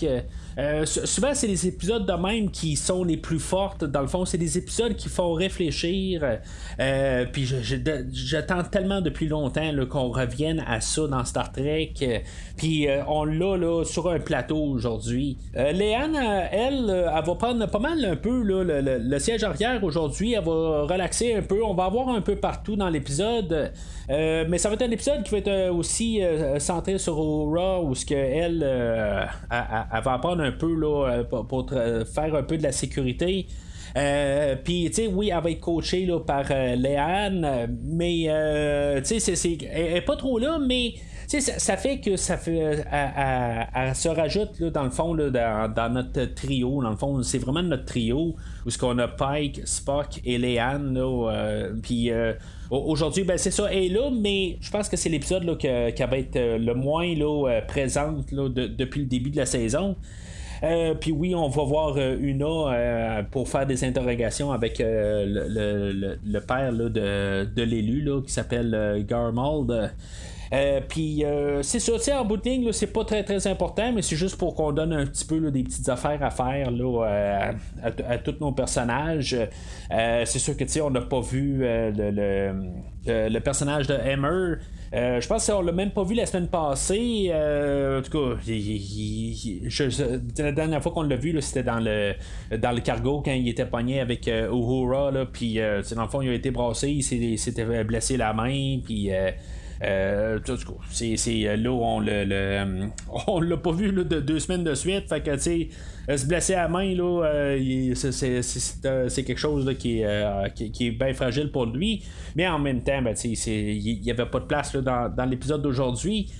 euh, 0.57 0.74
euh, 0.74 0.86
souvent, 0.86 1.33
c'est 1.33 1.48
les 1.48 1.67
épisodes 1.67 2.05
de 2.05 2.13
même 2.13 2.50
qui 2.51 2.75
sont 2.75 3.03
les 3.03 3.17
plus 3.17 3.39
fortes. 3.39 3.83
Dans 3.83 4.01
le 4.01 4.07
fond, 4.07 4.25
c'est 4.25 4.38
des 4.38 4.57
épisodes 4.57 4.95
qui 4.95 5.10
font 5.10 5.33
réfléchir. 5.33 6.39
puis, 7.31 7.50
j'attends 8.12 8.63
tellement 8.63 9.01
depuis 9.01 9.27
longtemps 9.27 9.72
qu'on 9.89 10.10
revienne 10.10 10.63
à 10.67 10.81
ça 10.81 11.07
dans 11.07 11.24
Star 11.25 11.51
Trek. 11.51 11.93
puis, 12.57 12.88
on 13.07 13.25
l'a 13.25 13.57
là, 13.57 13.83
sur 13.83 14.10
un 14.10 14.19
plateau 14.19 14.57
aujourd'hui. 14.57 15.38
Léane, 15.53 16.15
elle, 16.51 16.89
elle 16.89 17.25
va 17.25 17.36
prendre 17.36 17.65
pas 17.67 17.79
mal 17.79 18.03
un 18.05 18.15
peu 18.15 18.43
le 18.43 19.19
siège 19.19 19.43
arrière 19.43 19.83
aujourd'hui 19.83 20.33
elle 20.33 20.43
va 20.43 20.83
relaxer 20.83 21.36
un 21.36 21.41
peu. 21.41 21.63
On 21.63 21.74
va 21.74 21.86
avoir 21.86 22.10
un 22.10 22.22
peu 22.22 22.36
partout 22.36 22.75
dans 22.75 22.89
l'épisode. 22.89 23.72
Euh, 24.10 24.45
mais 24.48 24.57
ça 24.57 24.69
va 24.69 24.75
être 24.75 24.81
un 24.81 24.91
épisode 24.91 25.24
qui 25.24 25.31
va 25.31 25.38
être 25.38 25.48
euh, 25.48 25.74
aussi 25.74 26.22
euh, 26.22 26.60
centré 26.60 26.98
sur 26.98 27.17
Aura, 27.17 27.81
où 27.81 27.95
ce 27.95 28.05
que 28.05 28.13
elle, 28.13 28.60
va 29.49 30.13
apprendre 30.13 30.42
un 30.43 30.51
peu 30.51 30.73
là, 30.73 31.23
pour, 31.23 31.69
faire 31.69 32.36
un 32.36 32.43
peu 32.43 32.58
de 32.58 32.63
la 32.63 32.71
sécurité. 32.71 33.47
puis, 34.63 34.86
tu 34.86 34.93
sais, 34.93 35.08
oui, 35.08 35.32
elle 35.36 35.43
va 35.43 35.51
être 35.51 35.60
coachée 35.60 36.06
là, 36.06 36.19
par 36.19 36.45
Léane, 36.49 37.77
mais, 37.84 38.29
tu 39.03 39.19
sais, 39.19 39.58
elle 39.71 39.93
n'est 39.93 40.01
pas 40.01 40.15
trop 40.15 40.39
là, 40.39 40.60
mais 40.60 40.93
ça, 41.41 41.78
fait 41.78 42.00
que 42.00 42.15
ça 42.15 42.38
fait. 42.38 42.86
Elle, 42.91 43.96
se 43.96 44.10
rajoute 44.10 44.62
dans 44.62 44.84
le 44.84 44.89
fond 44.89 45.15
dans, 45.15 45.93
notre 45.93 46.26
trio. 46.34 46.82
Dans 46.82 46.89
le 46.89 46.96
fond, 46.96 47.22
c'est 47.24 47.38
vraiment 47.38 47.63
notre 47.63 47.86
trio 47.86 48.36
où 48.65 48.69
ce 48.69 48.78
qu'on 48.78 48.98
a 49.00 49.08
Pike, 49.08 49.62
Spock 49.65 50.19
et 50.26 50.38
Leanne. 50.38 50.98
Euh, 50.98 51.74
puis 51.82 52.12
euh, 52.12 52.34
aujourd'hui, 52.69 53.24
ben 53.24 53.38
c'est 53.38 53.52
ça, 53.52 53.74
est 53.74 53.89
là, 53.89 54.10
mais 54.12 54.58
je 54.62 54.72
pense 54.72 54.89
que 54.89 54.98
c'est 54.98 55.10
l'épisode 55.10 55.58
qui 55.58 55.67
va 55.67 56.17
être 56.17 56.36
euh, 56.36 56.58
le 56.58 56.74
moins 56.74 57.13
là, 57.15 57.62
présente 57.67 58.34
depuis 58.34 59.02
le 59.02 59.08
début 59.08 59.30
de 59.30 59.38
la 59.38 59.46
saison. 59.46 59.96
puis 61.00 61.12
oui, 61.12 61.36
on 61.36 61.50
va 61.50 61.63
voir 61.63 61.98
Una 61.98 63.24
pour 63.32 63.50
faire 63.50 63.65
des 63.65 63.84
interrogations 63.84 64.52
avec 64.52 64.80
le, 64.80 66.39
père 66.39 66.74
de, 66.74 67.46
de 67.46 67.63
l'élu 67.63 68.08
qui 68.26 68.32
s'appelle 68.32 69.06
Garmald. 69.08 69.91
Euh, 70.53 70.81
puis 70.87 71.25
euh, 71.25 71.63
c'est 71.63 71.79
ça, 71.79 72.21
en 72.21 72.25
bout 72.25 72.37
de 72.37 72.47
ligne, 72.47 72.71
c'est 72.71 72.93
pas 72.93 73.03
très 73.03 73.23
très 73.23 73.47
important, 73.47 73.91
mais 73.91 74.03
c'est 74.03 74.15
juste 74.15 74.37
pour 74.37 74.53
qu'on 74.53 74.71
donne 74.71 74.93
un 74.93 75.05
petit 75.07 75.25
peu 75.25 75.49
des 75.49 75.63
petites 75.63 75.89
affaires 75.89 76.21
à 76.21 76.29
faire 76.29 76.69
là, 76.69 77.53
à, 77.83 78.17
tous 78.19 78.35
nos 78.39 78.51
personnages. 78.51 79.35
Euh, 79.91 80.23
c'est 80.25 80.39
sûr 80.39 80.55
que 80.55 80.63
on 80.81 80.91
n'a 80.91 81.01
pas 81.01 81.21
vu 81.21 81.61
le, 81.61 83.39
personnage 83.39 83.87
de 83.87 83.95
Hammer. 83.95 84.57
je 84.93 85.27
pense 85.27 85.49
qu'on 85.49 85.61
l'a 85.61 85.71
même 85.71 85.91
pas 85.91 86.03
vu 86.03 86.13
la 86.13 86.27
semaine 86.27 86.47
passée. 86.47 87.31
en 87.33 88.01
tout 88.03 88.11
cas, 88.11 88.37
la 90.37 90.51
dernière 90.51 90.83
fois 90.83 90.91
qu'on 90.91 91.01
l'a 91.01 91.15
vu, 91.15 91.35
c'était 91.41 91.63
dans 91.63 91.79
le 91.79 92.13
dans 92.55 92.71
le 92.71 92.81
cargo 92.81 93.23
quand 93.25 93.33
il 93.33 93.47
était 93.47 93.65
pogné 93.65 94.01
avec 94.01 94.27
Uhura. 94.27 95.11
Puis 95.31 95.55
dans 95.55 96.03
le 96.03 96.09
fond, 96.09 96.21
il 96.21 96.29
a 96.29 96.33
été 96.33 96.51
brassé, 96.51 96.91
il 96.91 97.39
s'était 97.39 97.83
blessé 97.83 98.17
la 98.17 98.33
main. 98.33 98.79
Puis 98.83 99.09
euh, 99.81 100.39
c'est, 100.89 101.17
euh, 101.27 101.57
là 101.57 101.71
où 101.71 101.83
on 101.83 101.99
le, 101.99 102.89
on 103.27 103.41
l'a 103.41 103.57
pas 103.57 103.71
vu 103.71 103.91
de 103.91 104.19
deux 104.19 104.39
semaines 104.39 104.63
de 104.63 104.75
suite. 104.75 105.09
Fait 105.09 105.21
que, 105.21 105.31
tu 105.31 105.39
sais, 105.39 105.69
euh, 106.09 106.17
se 106.17 106.25
blesser 106.25 106.53
à 106.53 106.63
la 106.63 106.67
main, 106.69 106.93
là, 106.95 107.23
euh, 107.25 107.93
c'est, 107.95 109.23
quelque 109.23 109.38
chose 109.38 109.69
qui, 109.77 110.01
est 110.01 110.91
bien 110.91 111.13
fragile 111.13 111.51
pour 111.51 111.65
lui. 111.65 112.03
Mais 112.36 112.47
en 112.47 112.59
même 112.59 112.81
temps, 112.81 113.01
ben, 113.01 113.15
il 113.23 114.01
n'y 114.01 114.12
avait 114.12 114.25
pas 114.25 114.39
de 114.39 114.45
place 114.45 114.75
dans, 114.75 115.29
l'épisode 115.29 115.62
d'aujourd'hui. 115.62 116.31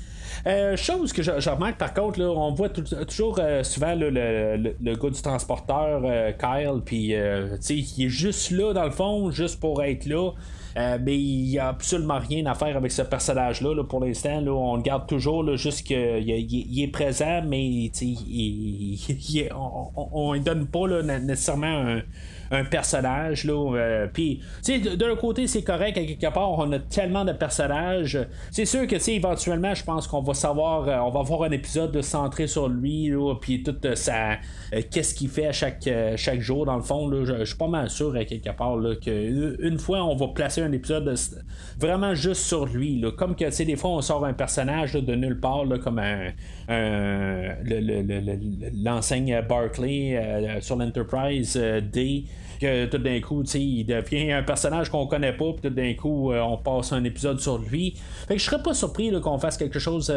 chose 0.76 1.12
que 1.12 1.22
je, 1.22 1.50
remarque 1.50 1.78
par 1.78 1.94
contre, 1.94 2.20
là, 2.20 2.30
on 2.30 2.54
voit 2.54 2.70
toujours 2.70 3.40
souvent 3.64 3.96
le, 3.96 4.10
le, 4.10 4.96
gars 4.96 5.10
du 5.10 5.22
transporteur, 5.22 6.02
Kyle, 6.40 6.82
puis 6.86 7.14
il 7.14 8.06
est 8.06 8.10
juste 8.10 8.52
là 8.52 8.74
dans 8.74 8.86
le 8.86 8.92
fond, 8.92 9.32
juste 9.32 9.60
pour 9.60 9.84
être 9.84 10.06
là. 10.06 10.32
Euh, 10.76 10.98
mais 11.02 11.18
il 11.18 11.50
n'y 11.50 11.60
a 11.60 11.70
absolument 11.70 12.20
rien 12.20 12.46
à 12.48 12.56
faire 12.56 12.76
avec 12.76 12.92
ce 12.92 13.04
personnage-là. 13.04 13.84
pour 13.84 14.04
l'instant, 14.04 14.42
on 14.48 14.78
le 14.78 14.82
garde 14.82 15.08
toujours 15.08 15.44
là, 15.44 15.56
juste 15.56 15.86
qu'il 15.86 16.80
est 16.84 16.92
présent, 16.92 17.44
mais 17.46 17.64
il, 17.66 19.50
on 19.56 20.34
ne 20.34 20.40
donne 20.40 20.68
pas 20.68 20.88
nécessairement 21.04 21.68
un 21.68 22.02
personnage. 22.70 23.46
Là, 23.46 24.08
puis, 24.12 24.42
d'un 24.98 25.16
côté, 25.16 25.48
c'est 25.48 25.64
correct, 25.64 25.98
à 25.98 26.04
quelque 26.04 26.34
part, 26.34 26.52
on 26.52 26.72
a 26.72 26.80
tellement 26.80 27.26
de 27.26 27.32
personnages. 27.32 28.20
C'est 28.52 28.66
sûr 28.66 28.88
que, 28.88 29.10
éventuellement, 29.10 29.74
je 29.74 29.84
pense 29.84 30.08
qu'on 30.08 30.22
va 30.22 30.34
savoir, 30.34 31.06
on 31.06 31.10
va 31.10 31.20
avoir 31.20 31.44
un 31.44 31.52
épisode 31.52 32.00
centré 32.02 32.48
sur 32.48 32.70
lui, 32.70 33.12
puis 33.42 33.64
tout 33.64 33.76
ça. 33.96 34.38
Qu'est-ce 34.92 35.14
qu'il 35.16 35.30
fait 35.30 35.52
chaque, 35.54 35.90
chaque 36.16 36.40
jour, 36.42 36.66
dans 36.66 36.78
le 36.78 36.84
fond. 36.84 37.08
Là, 37.08 37.26
je, 37.26 37.46
suis 37.46 37.58
pas 37.58 37.68
mal 37.68 37.90
sûr, 37.90 38.16
à 38.16 38.26
quelque 38.26 38.52
part, 38.52 38.76
là, 38.78 38.96
qu'une 38.96 39.80
fois, 39.80 40.04
on 40.04 40.16
va 40.16 40.28
placer 40.28 40.62
un 40.62 40.72
épisode 40.72 41.14
vraiment 41.80 42.14
juste 42.14 42.44
sur 42.44 42.66
lui. 42.66 43.00
Là, 43.00 43.12
comme 43.12 43.36
que, 43.36 43.50
tu 43.56 43.66
des 43.66 43.76
fois, 43.76 43.92
on 43.92 44.02
sort 44.02 44.26
un 44.26 44.34
personnage 44.34 44.94
de 44.94 45.16
nulle 45.16 45.40
part, 45.40 45.66
là, 45.66 45.78
comme 45.78 46.00
un, 46.00 46.32
l'enseigne 48.84 49.42
Barclay 49.48 50.16
euh, 50.16 50.62
sur 50.62 50.76
l'Enterprise 50.76 51.58
euh, 51.58 51.82
D 51.82 52.26
tout 52.90 52.98
d'un 52.98 53.20
coup, 53.22 53.44
il 53.54 53.86
devient 53.86 54.32
un 54.32 54.44
personnage 54.44 54.90
qu'on 54.90 55.08
connaît 55.08 55.34
pas, 55.34 55.52
puis 55.54 55.70
tout 55.70 55.76
d'un 55.76 55.94
coup, 55.94 56.32
euh, 56.32 56.42
on 56.42 56.58
passe 56.58 56.94
un 56.94 57.04
épisode 57.04 57.40
sur 57.40 57.58
lui. 57.58 57.96
Fait 58.28 58.36
que 58.36 58.40
je 58.40 58.46
serais 58.46 58.62
pas 58.62 58.74
surpris 58.74 59.12
qu'on 59.22 59.38
fasse 59.38 59.58
quelque 59.58 59.80
chose 59.80 60.14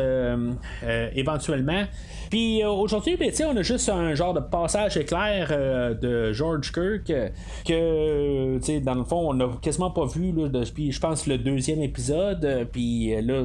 éventuellement. 1.15 1.85
Puis 2.31 2.65
aujourd'hui, 2.65 3.17
ben, 3.17 3.31
on 3.47 3.57
a 3.57 3.63
juste 3.63 3.89
un 3.89 4.15
genre 4.15 4.35
de 4.35 4.41
passage 4.41 4.97
éclair 4.97 5.49
de 6.01 6.33
George 6.33 6.73
Kirk 6.73 7.13
que, 7.65 8.79
dans 8.81 8.95
le 8.95 9.05
fond, 9.05 9.31
on 9.31 9.35
n'a 9.35 9.49
quasiment 9.63 9.91
pas 9.91 10.07
vu 10.07 10.33
depuis, 10.33 10.93
je 10.93 11.01
pense, 11.01 11.27
le 11.27 11.39
deuxième 11.39 11.83
épisode. 11.83 12.69
Puis 12.73 13.15
là, 13.23 13.45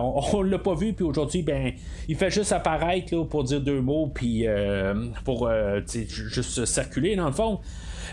on, 0.32 0.42
l'a 0.42 0.58
pas 0.58 0.74
vu, 0.74 0.92
puis 0.92 1.04
aujourd'hui, 1.04 1.42
ben, 1.42 1.72
il 2.08 2.16
fait 2.16 2.30
juste 2.30 2.52
apparaître 2.52 3.14
là, 3.14 3.24
pour 3.24 3.44
dire 3.44 3.60
deux 3.60 3.80
mots, 3.80 4.10
puis 4.12 4.46
euh, 4.46 4.94
pour 5.24 5.46
euh, 5.46 5.80
juste 5.86 6.64
circuler 6.64 7.16
dans 7.16 7.26
le 7.26 7.32
fond. 7.32 7.60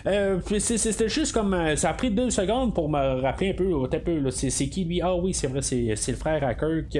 Euh, 0.06 0.38
c'était 0.58 1.08
juste 1.08 1.32
comme. 1.32 1.76
ça 1.76 1.90
a 1.90 1.94
pris 1.94 2.10
deux 2.10 2.30
secondes 2.30 2.74
pour 2.74 2.88
me 2.88 3.20
rappeler 3.20 3.50
un 3.50 3.54
peu, 3.54 3.72
un 3.74 3.98
peu 3.98 4.30
c'est, 4.30 4.68
qui 4.68 4.84
lui? 4.84 5.00
Ah 5.02 5.14
oui, 5.14 5.34
c'est 5.34 5.46
vrai, 5.46 5.62
c'est, 5.62 5.94
le 6.08 6.16
frère 6.16 6.44
à 6.44 6.54
Kirk. 6.54 6.96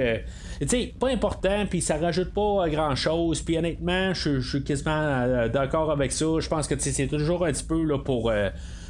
sais 0.67 0.93
pas 0.99 1.09
important, 1.09 1.65
puis 1.69 1.81
ça 1.81 1.97
rajoute 1.97 2.33
pas 2.33 2.67
grand 2.69 2.95
chose. 2.95 3.41
Puis 3.41 3.57
honnêtement, 3.57 4.13
je 4.13 4.39
suis 4.39 4.63
quasiment 4.63 5.47
d'accord 5.47 5.91
avec 5.91 6.11
ça. 6.11 6.25
Je 6.39 6.47
pense 6.47 6.67
que 6.67 6.77
c'est 6.77 7.07
toujours 7.07 7.45
un 7.45 7.51
petit 7.51 7.63
peu 7.63 7.83
là, 7.83 7.97
pour 7.99 8.31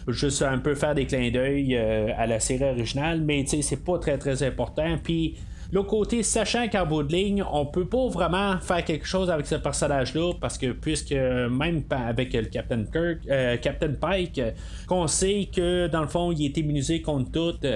juste 0.08 0.42
un 0.42 0.58
peu 0.58 0.76
faire 0.76 0.96
des 0.96 1.06
clins 1.06 1.32
d'œil 1.32 1.76
à 1.76 2.26
la 2.26 2.40
série 2.40 2.64
originale, 2.64 3.22
mais 3.22 3.46
c'est 3.46 3.84
pas 3.84 4.00
très 4.00 4.18
très 4.18 4.44
important. 4.44 4.98
Puis 5.04 5.36
L'autre 5.72 5.90
côté, 5.90 6.24
sachant 6.24 6.68
qu'en 6.68 6.86
bout 6.86 7.04
de 7.04 7.14
ligne, 7.14 7.44
on 7.52 7.66
peut 7.68 7.86
pas 7.86 8.08
vraiment 8.08 8.58
faire 8.60 8.84
quelque 8.84 9.06
chose 9.06 9.30
avec 9.30 9.46
ce 9.46 9.56
personnage-là, 9.56 10.34
parce 10.42 10.58
que 10.58 10.72
puisque 10.72 11.12
même 11.12 11.84
avec 11.92 12.34
le 12.34 12.46
Captain 12.46 12.84
Kirk, 12.86 13.20
euh, 13.30 13.58
Captain 13.58 13.94
Pike, 13.94 14.42
qu'on 14.88 15.06
sait 15.06 15.48
que 15.54 15.88
dans 15.88 16.02
le 16.02 16.08
fond, 16.08 16.32
il 16.32 16.46
est 16.46 16.58
immunisé 16.58 17.04
contre 17.04 17.32
tout, 17.32 17.68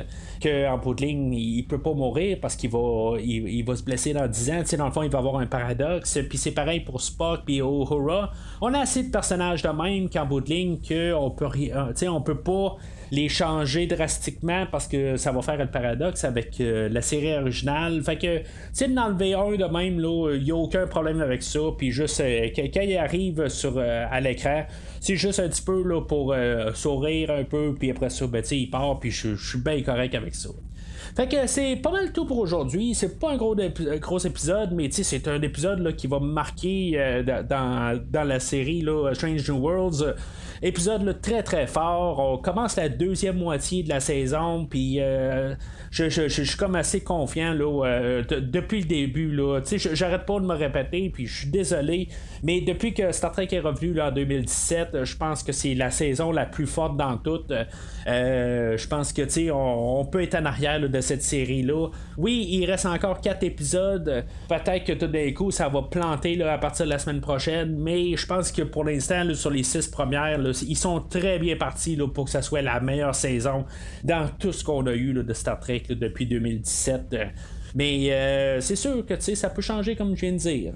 qu'en 0.41 0.77
bout 0.79 0.95
de 0.95 1.05
ligne, 1.05 1.33
il 1.33 1.63
peut 1.67 1.81
pas 1.81 1.93
mourir 1.93 2.39
parce 2.41 2.55
qu'il 2.55 2.71
va, 2.71 3.17
il, 3.19 3.63
va 3.63 3.75
se 3.75 3.83
blesser 3.83 4.13
dans 4.13 4.27
10 4.27 4.51
ans. 4.51 4.63
dans 4.77 4.85
le 4.85 4.91
fond, 4.91 5.03
il 5.03 5.11
va 5.11 5.19
avoir 5.19 5.37
un 5.37 5.45
paradoxe. 5.45 6.17
Puis 6.27 6.39
c'est 6.39 6.51
pareil 6.51 6.79
pour 6.79 6.99
Spock 6.99 7.41
puis 7.45 7.59
Uhura. 7.59 8.31
On 8.61 8.73
a 8.73 8.79
assez 8.79 9.03
de 9.03 9.11
personnages 9.11 9.61
de 9.61 9.69
même 9.69 10.09
qu'en 10.09 10.25
bout 10.25 10.41
de 10.41 10.49
ligne 10.49 10.77
qu'on 10.77 11.29
peut, 11.29 11.45
euh, 11.45 12.09
on 12.09 12.21
peut 12.21 12.39
pas 12.39 12.75
les 13.13 13.29
changer 13.29 13.85
drastiquement 13.85 14.65
parce 14.71 14.87
que 14.87 15.17
ça 15.17 15.31
va 15.31 15.43
faire 15.43 15.57
le 15.57 15.67
paradoxe 15.67 16.23
avec 16.23 16.59
euh, 16.59 16.89
la 16.89 17.03
série 17.03 17.37
originale. 17.37 18.01
Fait 18.01 18.17
que, 18.17 18.39
tu 18.39 18.87
le 18.87 18.95
V1 18.95 19.57
de 19.57 19.65
même, 19.65 19.99
il 20.35 20.43
n'y 20.43 20.51
a 20.51 20.55
aucun 20.55 20.87
problème 20.87 21.21
avec 21.21 21.43
ça. 21.43 21.59
Puis 21.77 21.91
juste, 21.91 22.19
euh, 22.21 22.49
quand 22.55 22.81
il 22.81 22.97
arrive 22.97 23.49
sur, 23.49 23.77
euh, 23.77 24.07
à 24.09 24.19
l'écran, 24.19 24.65
c'est 24.99 25.15
juste 25.15 25.39
un 25.39 25.47
petit 25.47 25.61
peu 25.61 25.83
là, 25.83 26.01
pour 26.01 26.35
sourire 26.73 27.29
un 27.29 27.43
peu, 27.43 27.75
puis 27.77 27.91
après 27.91 28.09
ça, 28.09 28.25
ben, 28.25 28.43
il 28.49 28.69
part, 28.69 28.99
puis 28.99 29.11
je 29.11 29.35
suis 29.35 29.59
bien 29.59 29.81
correct 29.83 30.15
avec 30.15 30.33
ça. 30.33 30.49
Fait 31.15 31.27
que 31.27 31.47
c'est 31.47 31.75
pas 31.75 31.91
mal 31.91 32.11
tout 32.11 32.25
pour 32.25 32.39
aujourd'hui. 32.39 32.95
C'est 32.95 33.19
pas 33.19 33.31
un 33.31 33.37
gros, 33.37 33.55
gros 33.55 34.19
épisode, 34.19 34.71
mais 34.73 34.89
c'est 34.91 35.27
un 35.27 35.41
épisode 35.41 35.79
là, 35.79 35.93
qui 35.93 36.07
va 36.07 36.19
marquer 36.19 37.23
dans, 37.25 37.99
dans, 38.11 38.23
la 38.23 38.39
série 38.39 38.81
là, 38.81 39.13
Strange 39.13 39.49
New 39.49 39.59
Worlds. 39.59 40.15
Épisode 40.65 41.19
très 41.21 41.43
très 41.43 41.67
fort. 41.67 42.19
On 42.19 42.37
commence 42.37 42.77
la 42.77 42.87
deuxième 42.87 43.37
moitié 43.37 43.83
de 43.83 43.89
la 43.89 43.99
saison, 43.99 44.65
puis 44.65 45.01
euh, 45.01 45.55
je, 45.91 46.29
suis 46.29 46.57
comme 46.57 46.75
assez 46.75 47.01
confiant 47.01 47.53
là, 47.53 47.85
euh, 47.85 48.23
depuis 48.23 48.79
le 48.79 48.87
début. 48.87 49.29
Là. 49.29 49.59
J'arrête 49.75 50.25
pas 50.25 50.39
de 50.39 50.45
me 50.45 50.55
répéter, 50.55 51.09
puis 51.13 51.27
je 51.27 51.39
suis 51.39 51.49
désolé. 51.49 52.07
Mais 52.43 52.61
depuis 52.61 52.93
que 52.93 53.11
Star 53.11 53.33
Trek 53.33 53.49
est 53.51 53.59
revenu 53.59 53.93
là, 53.93 54.07
en 54.07 54.11
2017, 54.11 55.03
je 55.03 55.17
pense 55.17 55.43
que 55.43 55.51
c'est 55.51 55.75
la 55.75 55.91
saison 55.91 56.31
la 56.31 56.45
plus 56.45 56.67
forte 56.67 56.95
dans 56.95 57.17
toutes. 57.17 57.51
Euh, 58.07 58.77
je 58.77 58.87
pense 58.87 59.11
que 59.11 59.51
on, 59.51 59.99
on 59.99 60.05
peut 60.05 60.23
être 60.23 60.35
en 60.35 60.45
arrière 60.45 60.79
de 60.79 60.87
cette 61.03 61.23
série-là. 61.23 61.89
Oui, 62.17 62.47
il 62.49 62.65
reste 62.65 62.85
encore 62.85 63.21
quatre 63.21 63.43
épisodes. 63.43 64.25
Peut-être 64.49 64.83
que 64.83 64.93
tout 64.93 65.07
d'un 65.07 65.31
coup, 65.31 65.51
ça 65.51 65.69
va 65.69 65.83
planter 65.83 66.35
là, 66.35 66.53
à 66.53 66.57
partir 66.57 66.85
de 66.85 66.91
la 66.91 66.99
semaine 66.99 67.21
prochaine. 67.21 67.75
Mais 67.77 68.15
je 68.15 68.25
pense 68.25 68.51
que 68.51 68.63
pour 68.63 68.83
l'instant, 68.83 69.33
sur 69.33 69.51
les 69.51 69.63
six 69.63 69.87
premières, 69.87 70.39
ils 70.67 70.77
sont 70.77 70.99
très 71.01 71.39
bien 71.39 71.55
partis 71.55 71.97
pour 72.13 72.25
que 72.25 72.31
ça 72.31 72.41
soit 72.41 72.61
la 72.61 72.79
meilleure 72.79 73.15
saison 73.15 73.65
dans 74.03 74.27
tout 74.39 74.51
ce 74.51 74.63
qu'on 74.63 74.85
a 74.87 74.93
eu 74.93 75.13
de 75.13 75.33
Star 75.33 75.59
Trek 75.59 75.83
depuis 75.89 76.25
2017. 76.25 77.15
Mais 77.75 78.11
euh, 78.11 78.61
c'est 78.61 78.75
sûr 78.75 79.05
que 79.05 79.19
ça 79.19 79.49
peut 79.49 79.61
changer 79.61 79.95
comme 79.95 80.15
je 80.15 80.21
viens 80.21 80.31
de 80.33 80.37
dire. 80.37 80.73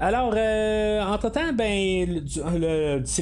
Alors, 0.00 0.32
euh, 0.36 1.02
entre-temps, 1.02 1.52
ben, 1.52 2.20
d'ici 2.20 2.40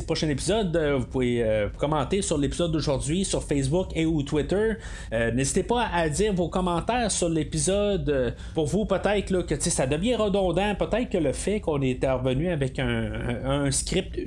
le 0.00 0.04
prochain 0.04 0.28
épisode, 0.28 0.76
euh, 0.76 0.98
vous 0.98 1.06
pouvez 1.06 1.42
euh, 1.42 1.68
commenter 1.78 2.20
sur 2.20 2.36
l'épisode 2.36 2.70
d'aujourd'hui 2.70 3.24
sur 3.24 3.42
Facebook 3.42 3.88
et 3.94 4.04
ou 4.04 4.22
Twitter. 4.22 4.74
N'hésitez 5.10 5.62
pas 5.62 5.88
à 5.90 6.10
dire 6.10 6.34
vos 6.34 6.50
commentaires 6.50 7.10
sur 7.10 7.30
l'épisode. 7.30 8.34
pour 8.52 8.66
vous, 8.66 8.84
peut-être 8.84 9.42
que 9.46 9.58
ça 9.58 9.86
devient 9.86 10.16
redondant. 10.16 10.74
Peut-être 10.74 11.08
que 11.08 11.18
le 11.18 11.32
fait 11.32 11.60
qu'on 11.60 11.80
est 11.80 11.98
revenu 12.06 12.50
avec 12.50 12.78
un, 12.78 13.70
script 13.70 14.18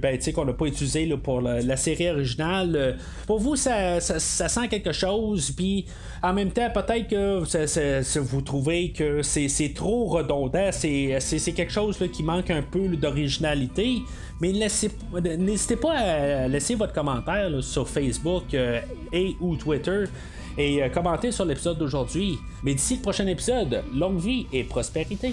ben, 0.00 0.18
qu'on 0.34 0.44
n'a 0.44 0.52
pas 0.52 0.66
utilisé 0.66 1.08
pour 1.16 1.40
la, 1.40 1.76
série 1.76 2.10
originale, 2.10 2.96
pour 3.26 3.40
vous, 3.40 3.56
ça, 3.56 3.98
sent 4.00 4.68
quelque 4.68 4.92
chose. 4.92 5.50
Puis, 5.50 5.86
en 6.22 6.32
même 6.32 6.52
temps, 6.52 6.70
peut-être 6.72 7.08
que 7.08 8.18
vous 8.20 8.42
trouvez 8.42 8.92
que 8.92 9.22
c'est 9.22 9.72
trop 9.74 10.06
redondant. 10.06 10.70
C'est 10.70 11.54
quelque 11.56 11.72
chose 11.72 11.87
qui 11.92 12.22
manque 12.22 12.50
un 12.50 12.62
peu 12.62 12.88
d'originalité. 12.88 14.02
Mais 14.40 14.52
n'hésitez 14.52 15.76
pas 15.76 15.92
à 15.92 16.48
laisser 16.48 16.74
votre 16.74 16.92
commentaire 16.92 17.50
sur 17.62 17.88
Facebook 17.88 18.54
euh, 18.54 18.80
et 19.12 19.36
ou 19.40 19.56
Twitter 19.56 20.04
et 20.56 20.82
euh, 20.82 20.88
commenter 20.88 21.32
sur 21.32 21.44
l'épisode 21.44 21.78
d'aujourd'hui. 21.78 22.38
Mais 22.62 22.74
d'ici 22.74 22.96
le 22.96 23.02
prochain 23.02 23.26
épisode, 23.26 23.82
longue 23.94 24.18
vie 24.18 24.46
et 24.52 24.64
prospérité. 24.64 25.32